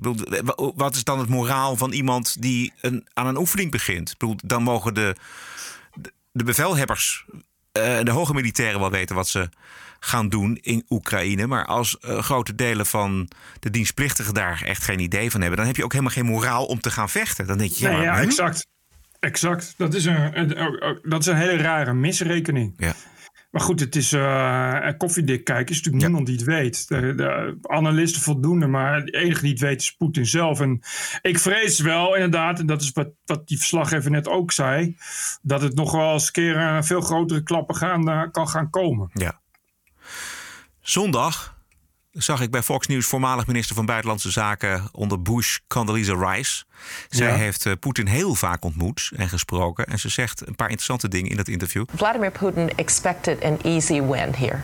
[0.76, 4.16] Wat is dan het moraal van iemand die een, aan een oefening begint?
[4.44, 5.16] Dan mogen de,
[6.32, 7.26] de bevelhebbers
[7.72, 9.50] en de hoge militairen wel weten wat ze
[10.00, 11.48] gaan doen in Oekraïne.
[11.48, 15.68] Maar als uh, grote delen van de dienstplichtigen daar echt geen idee van hebben, dan
[15.68, 17.48] heb je ook helemaal geen moraal om te gaan vechten.
[17.48, 18.22] Dan denk je, ja, nee, ja hm?
[18.22, 18.68] exact.
[19.20, 19.74] Exact.
[19.78, 22.74] Dat is een, een, dat is een hele rare misrekening.
[22.78, 22.94] Ja.
[23.50, 25.76] Maar goed, het is uh, koffiedik kijken.
[25.76, 26.10] is natuurlijk ja.
[26.10, 26.88] niemand die het weet.
[26.88, 30.60] De, de, analisten voldoende, maar de enige die het weet is Poetin zelf.
[30.60, 30.82] En
[31.22, 34.98] ik vrees wel inderdaad, en dat is wat, wat die verslaggever net ook zei,
[35.42, 38.70] dat het nog wel eens een keer uh, veel grotere klappen gaan, uh, kan gaan
[38.70, 39.10] komen.
[39.14, 39.42] Ja.
[40.82, 41.58] Zondag
[42.12, 46.64] zag ik bij Fox News voormalig minister van Buitenlandse Zaken onder Bush, Condoleezza Rice.
[47.10, 47.34] Zij Ja.
[47.36, 49.86] heeft eh, Poetin heel vaak ontmoet en gesproken.
[49.86, 51.86] En ze zegt een paar interessante dingen in dat interview.
[51.96, 54.60] Vladimir Putin expected an easy win here.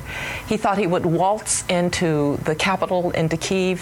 [0.47, 3.81] He thought he would waltz into the capital, into Kiev.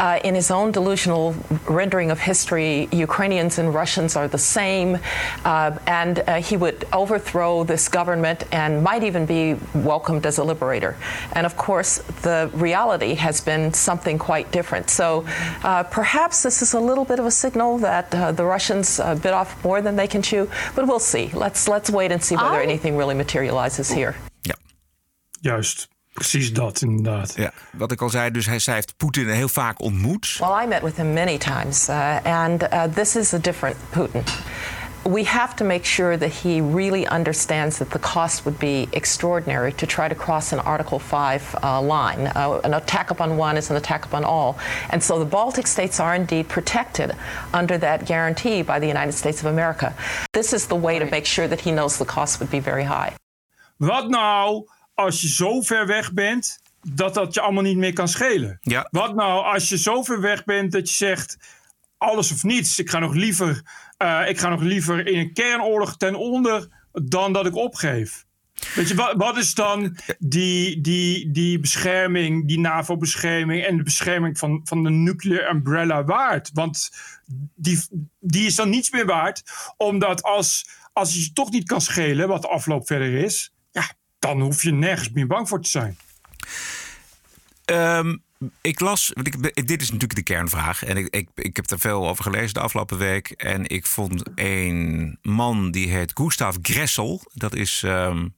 [0.00, 1.34] Uh, in his own delusional
[1.66, 4.98] rendering of history, Ukrainians and Russians are the same.
[5.44, 10.44] Uh, and uh, he would overthrow this government and might even be welcomed as a
[10.44, 10.96] liberator.
[11.32, 14.90] And of course, the reality has been something quite different.
[14.90, 15.24] So
[15.62, 19.14] uh, perhaps this is a little bit of a signal that uh, the Russians uh,
[19.20, 20.46] bit off more than they can chew.
[20.74, 21.30] But we'll see.
[21.32, 24.14] Let's, let's wait and see whether I- anything really materializes here.
[24.40, 24.54] Ja.
[25.40, 27.32] Juist, precies dat inderdaad.
[27.36, 30.36] Ja, wat ik al zei, dus hij, zij heeft Poetin heel vaak ontmoet.
[30.40, 34.22] Well, I met with him many times, uh, and uh, this is a different Putin.
[35.06, 39.72] We have to make sure that he really understands that the cost would be extraordinary
[39.74, 42.26] to try to cross an Article 5 uh, line.
[42.28, 44.58] Uh, an attack upon one is an attack upon all.
[44.90, 47.12] And so the Baltic states are indeed protected
[47.52, 49.94] under that guarantee by the United States of America.
[50.32, 52.84] This is the way to make sure that he knows the cost would be very
[52.84, 53.14] high.
[53.76, 58.08] Wat nou als je zo ver weg bent dat dat je allemaal niet meer kan
[58.08, 58.58] schelen?
[58.62, 58.88] Ja.
[58.90, 61.36] Wat nou als je zo ver weg bent dat je zegt
[61.98, 62.78] alles of niets.
[62.78, 63.62] Ik ga nog liever,
[64.04, 68.24] eh, ik ga nog liever in een kernoorlog ten onder dan dat ik opgeef.
[68.74, 74.38] Weet je, wat, wat is dan die, die, die bescherming, die NAVO-bescherming en de bescherming
[74.38, 76.50] van, van de nuclear umbrella waard?
[76.52, 76.90] Want
[77.54, 77.80] die,
[78.20, 79.42] die is dan niets meer waard,
[79.76, 84.40] omdat als, als je toch niet kan schelen wat de afloop verder is, ja, dan
[84.40, 85.96] hoef je nergens meer bang voor te zijn.
[87.64, 88.16] Ehm,
[88.60, 90.84] ik las, ik, dit is natuurlijk de kernvraag.
[90.84, 93.30] En ik, ik, ik heb er veel over gelezen de afgelopen week.
[93.30, 97.22] En ik vond een man die heet Gustav Gressel.
[97.32, 98.28] Dat is ehm,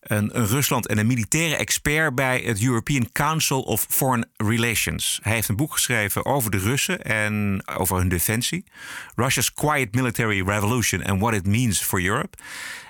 [0.00, 5.18] een, een Rusland en een militaire expert bij het European Council of Foreign Relations.
[5.22, 8.64] Hij heeft een boek geschreven over de Russen en over hun defensie.
[9.14, 12.36] Russia's Quiet Military Revolution and What It Means for Europe.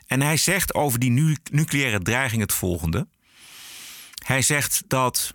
[0.06, 3.06] En hij zegt over die nu, nucleaire dreiging het volgende.
[4.24, 5.34] Hij zegt dat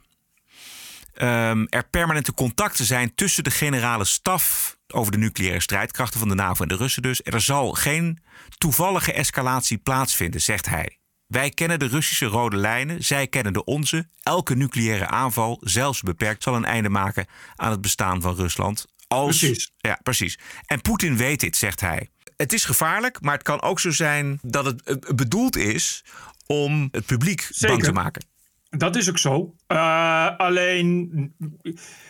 [1.17, 6.35] ehm, er permanente contacten zijn tussen de generale staf over de nucleaire strijdkrachten van de
[6.35, 7.21] NAVO en de Russen dus.
[7.23, 8.21] Er zal geen
[8.57, 10.97] toevallige escalatie plaatsvinden, zegt hij.
[11.27, 14.09] Wij kennen de Russische rode lijnen, zij kennen de onze.
[14.23, 18.85] Elke nucleaire aanval, zelfs beperkt, zal een einde maken aan het bestaan van Rusland.
[19.07, 19.71] Als, Precies.
[19.77, 20.39] Ja, precies.
[20.65, 22.09] En Poetin weet dit, zegt hij.
[22.37, 26.03] Het is gevaarlijk, maar het kan ook zo zijn dat het eh, bedoeld is
[26.45, 28.25] om het publiek bang te maken.
[28.69, 29.55] Dat is ook zo.
[29.67, 31.33] Eh, alleen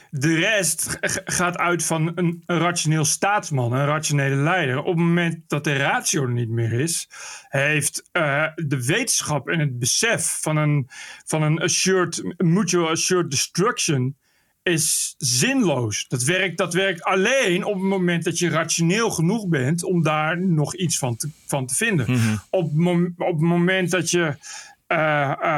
[0.10, 4.78] de rest gaat uit van een, een rationeel staatsman, een rationele leider.
[4.80, 7.10] Op het moment dat de ratio er niet meer is,
[7.47, 10.88] heeft eh, de wetenschap en het besef van een,
[11.26, 14.16] van een assured, mutual assured destruction
[14.64, 16.08] is zinloos.
[16.08, 20.41] Dat werkt, dat werkt alleen op het moment dat je rationeel genoeg bent om daar
[20.41, 22.05] nog iets van te, van te vinden.
[22.49, 24.36] op, het mom- op het moment dat je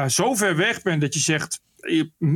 [0.07, 1.61] zo ver weg bent dat je zegt: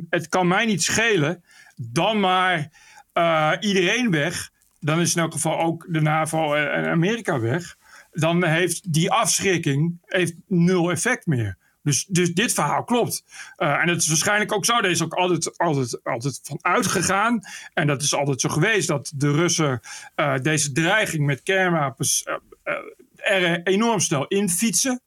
[0.09, 1.43] het kan mij niet schelen,
[1.75, 2.71] dan maar
[3.13, 4.51] eh, iedereen weg.
[4.79, 7.75] Dan is in elk geval ook de NAVO en Amerika weg.
[8.11, 11.57] Dan heeft die afschrikking heeft nul effect meer.
[11.83, 13.23] Dus, dus dit verhaal klopt.
[13.55, 14.77] Eh, en het is waarschijnlijk ook zo.
[14.77, 17.41] Er is ook altijd, altijd, altijd van uitgegaan.
[17.73, 19.79] En dat is altijd zo geweest dat de Russen
[20.15, 25.01] eh, deze dreiging met kernwapens eh, eh, er enorm snel infietsen.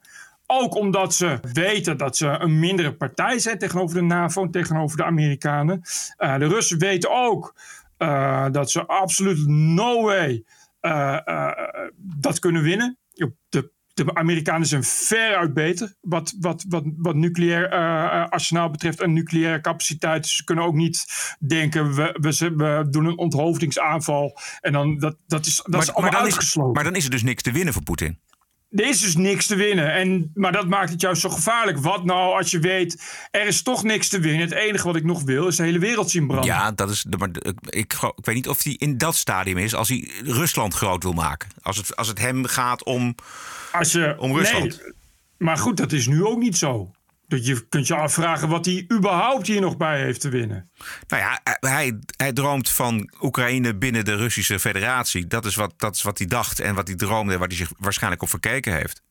[0.46, 4.96] Ook omdat ze weten dat ze een mindere partij zijn tegenover de NAVO en tegenover
[4.96, 5.82] de Amerikanen.
[6.16, 7.54] Eh, de Russen weten ook
[7.96, 10.44] eh, dat ze absoluut no way
[10.80, 11.50] eh,
[11.96, 12.98] dat kunnen winnen.
[13.48, 17.70] De, de Amerikanen zijn veruit beter wat, wat, wat, wat nucleair
[18.28, 20.22] arsenaal betreft en nucleaire capaciteit.
[20.22, 21.06] Dus ze kunnen ook niet
[21.38, 24.38] denken, we, we, we doen een onthoofdingsaanval.
[24.60, 26.70] En dan, dat, dat is, dat is allemaal uitgesloten.
[26.70, 28.18] Is, maar dan is er dus niks te winnen voor Poetin.
[28.76, 29.92] Er is dus niks te winnen.
[29.92, 31.78] En, maar dat maakt het juist zo gevaarlijk.
[31.78, 34.40] Wat nou als je weet, er is toch niks te winnen.
[34.40, 36.46] Het enige wat ik nog wil is de hele wereld zien branden.
[36.46, 37.06] Ja, dat is.
[37.18, 40.74] Maar ik, ik, ik weet niet of hij in dat stadium is als hij Rusland
[40.74, 41.48] groot wil maken.
[41.62, 43.14] Als het, als het hem gaat om,
[43.72, 44.80] als je, om Rusland.
[44.82, 44.92] Nee,
[45.38, 46.90] maar goed, dat is nu ook niet zo.
[47.28, 50.70] Dat je kunt je afvragen wat hij überhaupt hier nog bij heeft te winnen.
[51.08, 55.26] Nou ja, hij, hij droomt van Oekraïne binnen de Russische Federatie.
[55.26, 57.56] Dat is, wat, dat is wat hij dacht en wat hij droomde en waar hij
[57.56, 59.02] zich waarschijnlijk op verkeken heeft.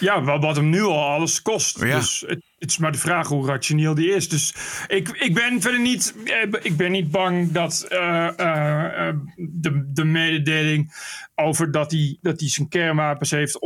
[0.00, 1.80] Ja, wat, wat hem nu al alles kost.
[1.80, 1.98] Ja.
[1.98, 4.28] Dus het, het is maar de vraag hoe rationeel die is.
[4.28, 4.54] Dus
[4.86, 10.04] ik, ik ben verder niet, eh, ik ben niet bang dat eh, eh, de, de
[10.04, 10.92] mededeling
[11.34, 13.58] over dat hij, dat hij zijn kernwapens heeft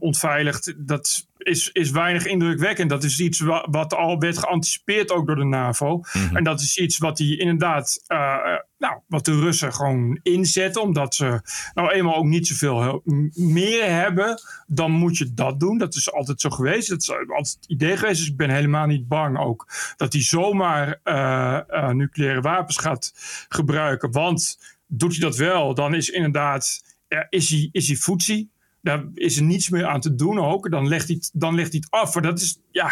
[0.00, 2.90] ontveiligd, dat, is, is weinig indrukwekkend.
[2.90, 6.00] Dat is iets wat, wat al werd geanticipeerd ook door de NAVO.
[6.32, 8.36] En dat is iets wat die inderdaad, uh,
[8.78, 11.40] nou, wat de Russen gewoon inzetten, omdat ze
[11.74, 13.02] nou eenmaal ook niet zoveel
[13.34, 15.78] meer hebben, dan moet je dat doen.
[15.78, 16.88] Dat is altijd zo geweest.
[16.88, 18.18] Dat is altijd het idee geweest.
[18.18, 19.66] Dus ik ben helemaal niet bang ook
[19.96, 23.12] dat hij zomaar uh, uh, nucleaire wapens gaat
[23.48, 24.10] gebruiken.
[24.10, 26.82] Want doet hij dat wel, dan is inderdaad,
[27.28, 28.50] is hij, is hij voetzie
[28.82, 30.70] daar is er niets meer aan te doen ook.
[30.70, 32.14] Dan legt hij het, dan legt hij het af.
[32.14, 32.90] Maar dat is, ja,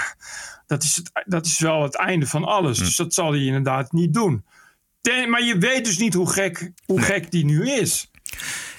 [0.67, 2.79] dat is, het, dat is wel het einde van alles.
[2.79, 4.45] Dus dat zal hij inderdaad niet doen.
[5.01, 8.11] Ten, maar je weet dus niet hoe gek, hoe gek die nu is.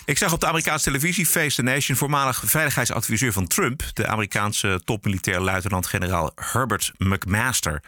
[0.09, 4.81] Ik zag op de Amerikaanse televisie Face the Nation voormalig veiligheidsadviseur van Trump, de Amerikaanse
[4.85, 7.81] topmilitair luitenant-generaal Herbert McMaster,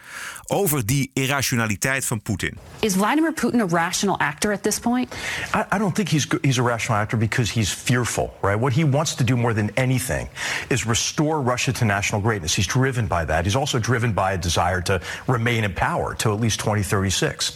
[0.47, 2.57] over die irrationaliteit van Poetin.
[2.79, 5.15] Is Vladimir Putin a rational actor at this point?
[5.55, 8.59] I, I don't think he's he's a rational actor because he's fearful, right?
[8.59, 10.29] What he wants to do more than anything
[10.67, 12.55] is restore Russia to national greatness.
[12.55, 13.43] He's driven by that.
[13.43, 17.51] He's also driven by a desire to remain in power till at least 2036.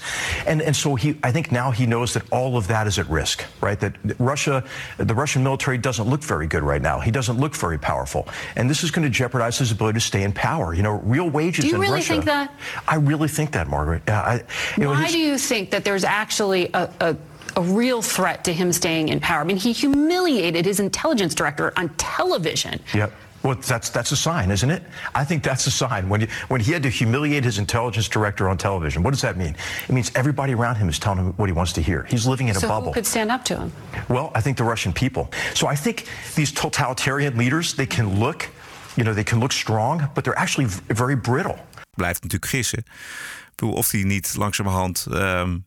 [0.45, 3.09] And and so he I think now he knows that all of that is at
[3.09, 3.79] risk, right?
[3.79, 4.54] That Russia
[4.97, 6.99] the Russian military doesn't look very good right now.
[6.99, 8.27] He doesn't look very powerful.
[8.55, 10.73] And this is going to jeopardize his ability to stay in power.
[10.73, 12.07] You know, real wages Do you in really Russia.
[12.13, 12.53] think that?
[12.87, 14.03] I really think that, Margaret.
[14.07, 14.33] Yeah, I,
[14.77, 17.15] you know, Why his- do you think that there's actually a, a
[17.57, 19.39] a real threat to him staying in power.
[19.39, 22.81] I mean, he humiliated his intelligence director on television.
[22.93, 23.13] Yep.
[23.45, 24.81] Well, that's that's a sign, isn't it?
[25.13, 26.09] I think that's a sign.
[26.09, 29.37] When you, when he had to humiliate his intelligence director on television, what does that
[29.37, 29.55] mean?
[29.87, 32.05] It means everybody around him is telling him what he wants to hear.
[32.09, 32.87] He's living in a so bubble.
[32.87, 33.71] who could stand up to him?
[34.07, 35.27] Well, I think the Russian people.
[35.53, 38.49] So I think these totalitarian leaders, they can look,
[38.95, 41.57] you know, they can look strong, but they're actually very brittle.
[41.95, 42.79] Blijft natuurlijk gissen.
[42.79, 45.57] Ik bedoel, of hij niet langzamerhand ehm,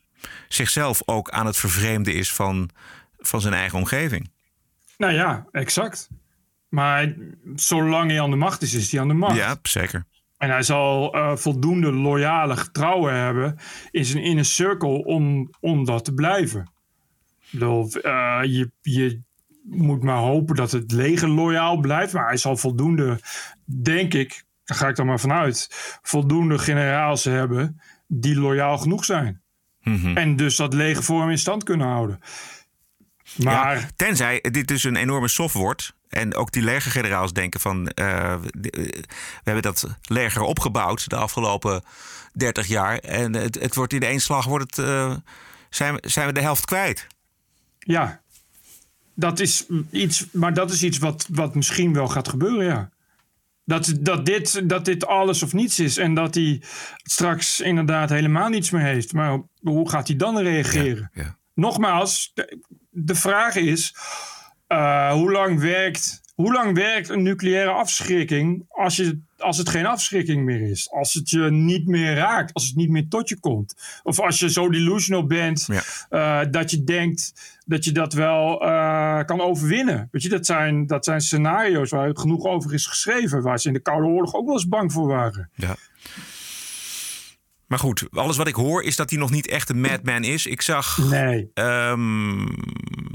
[0.47, 2.69] zichzelf ook aan het vervreemden is van,
[3.19, 4.29] van zijn eigen omgeving.
[4.97, 6.09] Nou ja, exact.
[6.69, 7.15] Maar
[7.55, 9.35] zolang hij aan de macht is, is hij aan de macht.
[9.35, 10.05] Ja, zeker.
[10.37, 13.57] En hij zal eh, voldoende loyale getrouwen hebben
[13.91, 16.71] in zijn inner circle om, om dat te blijven.
[17.51, 19.21] Bedoel, eh, je, je
[19.63, 22.13] moet maar hopen dat het leger loyaal blijft.
[22.13, 23.19] Maar hij zal voldoende,
[23.65, 25.67] denk ik, daar ga ik dan maar vanuit,
[26.01, 29.41] voldoende generaals hebben die loyaal genoeg zijn.
[30.15, 32.19] En dus dat leger voor hem in stand kunnen houden.
[33.35, 35.93] Maar Ja, tenzij dit dus een enorme soft wordt.
[36.09, 37.87] En ook die legergeneraals denken van...
[37.87, 39.03] eh, eh, we
[39.43, 41.83] hebben dat leger opgebouwd de afgelopen
[42.33, 42.97] 30 jaar.
[42.97, 45.15] En het, het wordt in één slag wordt het, eh,
[45.69, 47.07] zijn, we, zijn we de helft kwijt.
[47.79, 48.21] Ja,
[49.13, 52.89] dat is iets, maar dat is iets wat, wat misschien wel gaat gebeuren, ja.
[53.65, 56.61] Dat, dat, dit, dat dit alles of niets is en dat hij
[57.03, 59.13] straks inderdaad helemaal niets meer heeft.
[59.13, 61.11] Maar hoe gaat hij dan reageren?
[61.13, 61.37] Ja, ja.
[61.59, 62.57] Nogmaals, de,
[62.89, 63.95] de vraag is:
[64.67, 69.85] eh, hoe, lang werkt, hoe lang werkt een nucleaire afschrikking als, je, als het geen
[69.85, 70.91] afschrikking meer is?
[70.91, 73.75] Als het je niet meer raakt, als het niet meer tot je komt.
[74.03, 75.81] Of als je zo delusional bent Ja.
[76.09, 77.33] eh, dat je denkt
[77.65, 80.07] dat je dat wel eh, kan overwinnen.
[80.11, 83.41] Weet je, dat zijn, dat zijn scenario's waar genoeg over is geschreven.
[83.41, 85.49] Waar ze in de Koude Oorlog ook wel eens bang voor waren.
[85.55, 85.75] Ja.
[87.69, 90.45] Maar goed, alles wat ik hoor is dat hij nog niet echt een madman is.
[90.45, 91.51] Ik zag Nee.
[91.53, 92.45] ehm,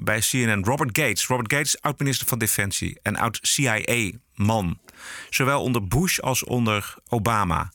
[0.03, 1.27] bij CNN Robert Gates.
[1.27, 4.79] Robert Gates, oud-minister van Defensie en oud-CIA-man.
[5.31, 7.73] Zowel onder Bush als onder Obama.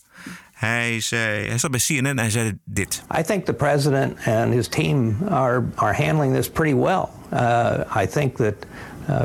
[0.53, 3.03] Hij, zei, hij zat bij CNN en hij zei dit.
[3.19, 7.05] I think the president and his team are, are handling this pretty well.
[7.33, 8.53] Uh, I think that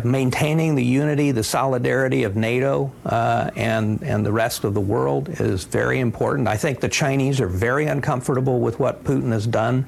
[0.04, 5.28] maintaining the unity, the solidarity of NATO uh, and, and the rest of the world
[5.28, 6.48] is very important.
[6.48, 9.86] I think the Chinese are very uncomfortable with what Putin has done.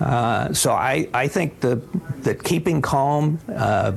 [0.00, 1.82] Uh, so I, I think the,
[2.20, 3.92] that keeping calm, uh,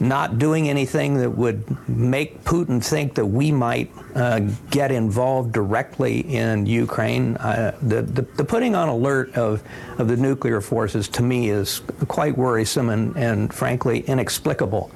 [0.00, 4.40] not doing anything that would make Putin think that we might uh,
[4.70, 7.36] get involved directly in Ukraine.
[7.36, 9.62] Uh, the, the, the putting on alert of,
[9.98, 14.90] of the nuclear forces to me is quite worrisome and, and frankly inexplicable.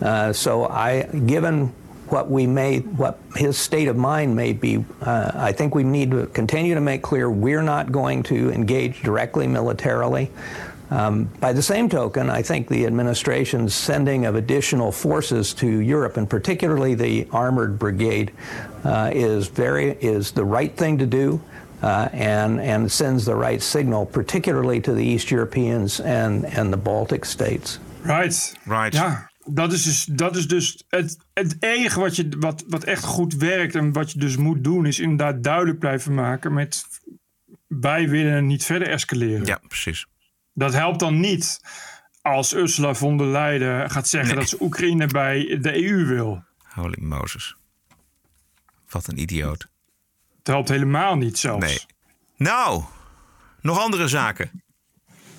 [0.00, 1.72] Uh, so I, given
[2.08, 6.10] what we may, what his state of mind may be, uh, I think we need
[6.12, 10.30] to continue to make clear we're not going to engage directly militarily.
[10.94, 16.20] Um, by the same token, I think the administration's sending of additional forces to Europe,
[16.20, 18.32] and particularly the armored brigade,
[18.84, 21.40] uh, is very is the right thing to do,
[21.82, 26.76] uh, and and sends the right signal, particularly to the East Europeans and and the
[26.76, 27.80] Baltic states.
[28.04, 28.54] Right.
[28.64, 28.94] Right.
[28.94, 33.04] Ja, dat is dus, dat is dus het, het enige wat, je, wat, wat echt
[33.04, 36.84] goed werkt en wat je dus moet doen, is inderdaad duidelijk blijven maken met
[37.66, 39.46] wij willen niet verder escaleren.
[39.46, 40.06] Ja, precies.
[40.54, 41.60] Dat helpt dan niet
[42.22, 44.38] als Ursula von der Leyen gaat zeggen Nee.
[44.38, 46.44] dat ze Oekraïne bij de EU wil.
[46.74, 47.56] Holy Moses.
[48.88, 49.66] Wat een idioot.
[50.38, 51.66] Het helpt helemaal niet zelfs.
[51.66, 51.80] Nee.
[52.36, 52.82] Nou,
[53.60, 54.62] nog andere zaken?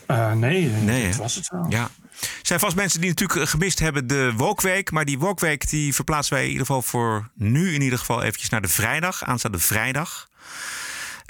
[0.08, 1.66] Uh, nee, nee, dat was het wel.
[1.70, 1.90] Ja.
[2.22, 4.92] Er zijn vast mensen die natuurlijk gemist hebben de Wokweek.
[4.92, 8.50] Maar die Wokweek die verplaatsen wij in ieder geval voor nu in ieder geval eventjes
[8.50, 9.24] naar de vrijdag.
[9.24, 10.30] Aanstaande vrijdag.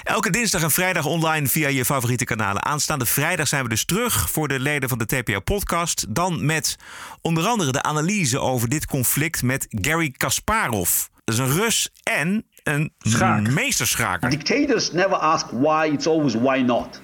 [0.06, 2.64] Elke dinsdag en vrijdag online via je favoriete kanalen.
[2.64, 6.06] Aanstaande vrijdag zijn we dus terug voor de leden van de TPO-podcast.
[6.08, 6.76] Dan met
[7.20, 10.90] onder andere de analyse over dit conflict met Gary Kasparov.
[11.24, 13.48] Dat is een Rus en een Schaak.
[13.50, 14.30] meesterschaker.
[14.30, 17.00] Dictators never ask why, it's always why not.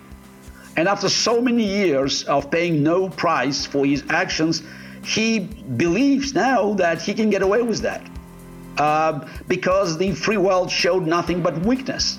[0.74, 4.62] And after so many years of paying no price for his actions,
[5.03, 8.00] he believes now that he can get away with that.
[8.78, 12.18] Uh, because the free world showed nothing but weakness.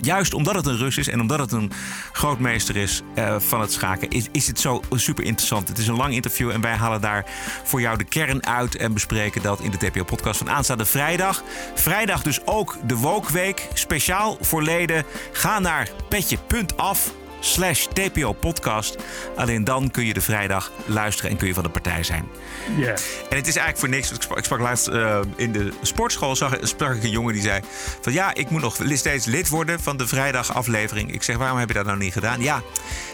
[0.00, 1.72] Juist omdat het een Rus is en omdat het een
[2.12, 5.68] grootmeester is uh, van het schaken, is, is het zo super interessant.
[5.68, 7.24] Het is een lang interview en wij halen daar
[7.64, 11.42] voor jou de kern uit en bespreken dat in de TPO-podcast van aanstaande vrijdag.
[11.74, 15.04] Vrijdag dus ook de Wokweek, speciaal voor leden.
[15.32, 18.96] Ga naar petje.af slash TPO podcast.
[19.36, 22.28] Alleen dan kun je de vrijdag luisteren en kun je van de partij zijn.
[22.76, 22.98] Yeah.
[23.30, 24.12] En het is eigenlijk voor niks.
[24.12, 27.42] Ik sprak, ik sprak laatst uh, in de sportschool, zag, sprak ik een jongen die
[27.42, 27.60] zei...
[28.00, 31.14] van ja, ik moet nog steeds lid worden van de vrijdagaflevering.
[31.14, 32.40] Ik zeg, waarom heb je dat nou niet gedaan?
[32.40, 32.62] Ja,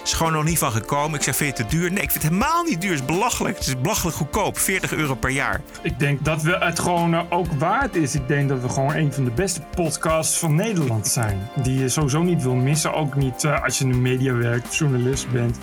[0.04, 1.18] is gewoon nog niet van gekomen.
[1.18, 1.92] Ik zeg, vind je het te duur?
[1.92, 2.90] Nee, ik vind het helemaal niet duur.
[2.90, 3.58] Het is belachelijk.
[3.58, 4.58] Het is belachelijk goedkoop.
[4.58, 5.60] 40 euro per jaar.
[5.82, 8.14] Ik denk dat we het gewoon uh, ook waard is.
[8.14, 11.48] Ik denk dat we gewoon een van de beste podcasts van Nederland zijn.
[11.54, 12.94] Die je sowieso niet wil missen.
[12.94, 15.58] Ook niet uh, als je de media werkt, journalist bent.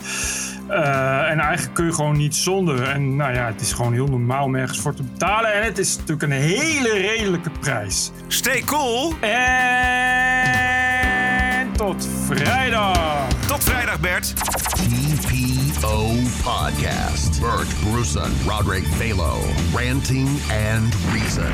[0.70, 2.82] Uh, en eigenlijk kun je gewoon niet zonder.
[2.82, 5.52] En nou ja, het is gewoon heel normaal om ergens voor te betalen.
[5.54, 8.10] En het is natuurlijk een hele redelijke prijs.
[8.28, 9.14] Stay cool.
[9.20, 10.12] En
[11.72, 13.28] tot vrijdag.
[13.46, 14.34] Tot vrijdag, Bert.
[14.76, 17.40] TPO Podcast.
[17.40, 19.38] Bert Bruson, Roderick Balo.
[19.74, 20.28] Ranting
[20.72, 21.52] and Reason.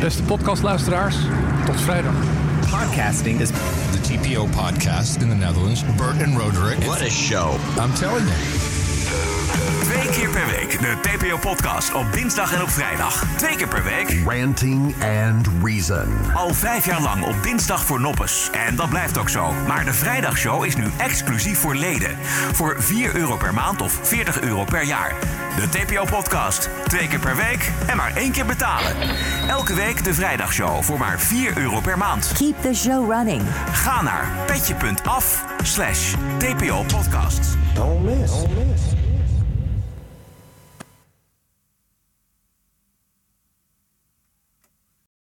[0.00, 1.16] Beste podcastluisteraars,
[1.66, 2.39] tot vrijdag.
[2.70, 5.82] Podcasting is the TPO podcast in the Netherlands.
[5.98, 6.78] Bert and Roderick.
[6.86, 7.56] What a show.
[7.76, 8.69] I'm telling you.
[9.90, 13.24] Twee keer per week de TPO-podcast op dinsdag en op vrijdag.
[13.36, 14.16] Twee keer per week.
[14.26, 16.08] Ranting and Reason.
[16.34, 18.50] Al vijf jaar lang op dinsdag voor noppes.
[18.66, 19.52] En dat blijft ook zo.
[19.66, 22.16] Maar de vrijdagshow is nu exclusief voor leden.
[22.52, 25.14] Voor 4 euro per maand of 40 euro per jaar.
[25.56, 26.68] De TPO-podcast.
[26.86, 28.96] Twee keer per week en maar één keer betalen.
[29.48, 32.32] Elke week de vrijdagshow voor maar 4 euro per maand.
[32.36, 33.42] Keep the show running.
[33.72, 37.56] Ga naar petje.af slash TPO-podcast.
[37.74, 38.32] Don't miss.
[38.32, 38.99] Don't miss.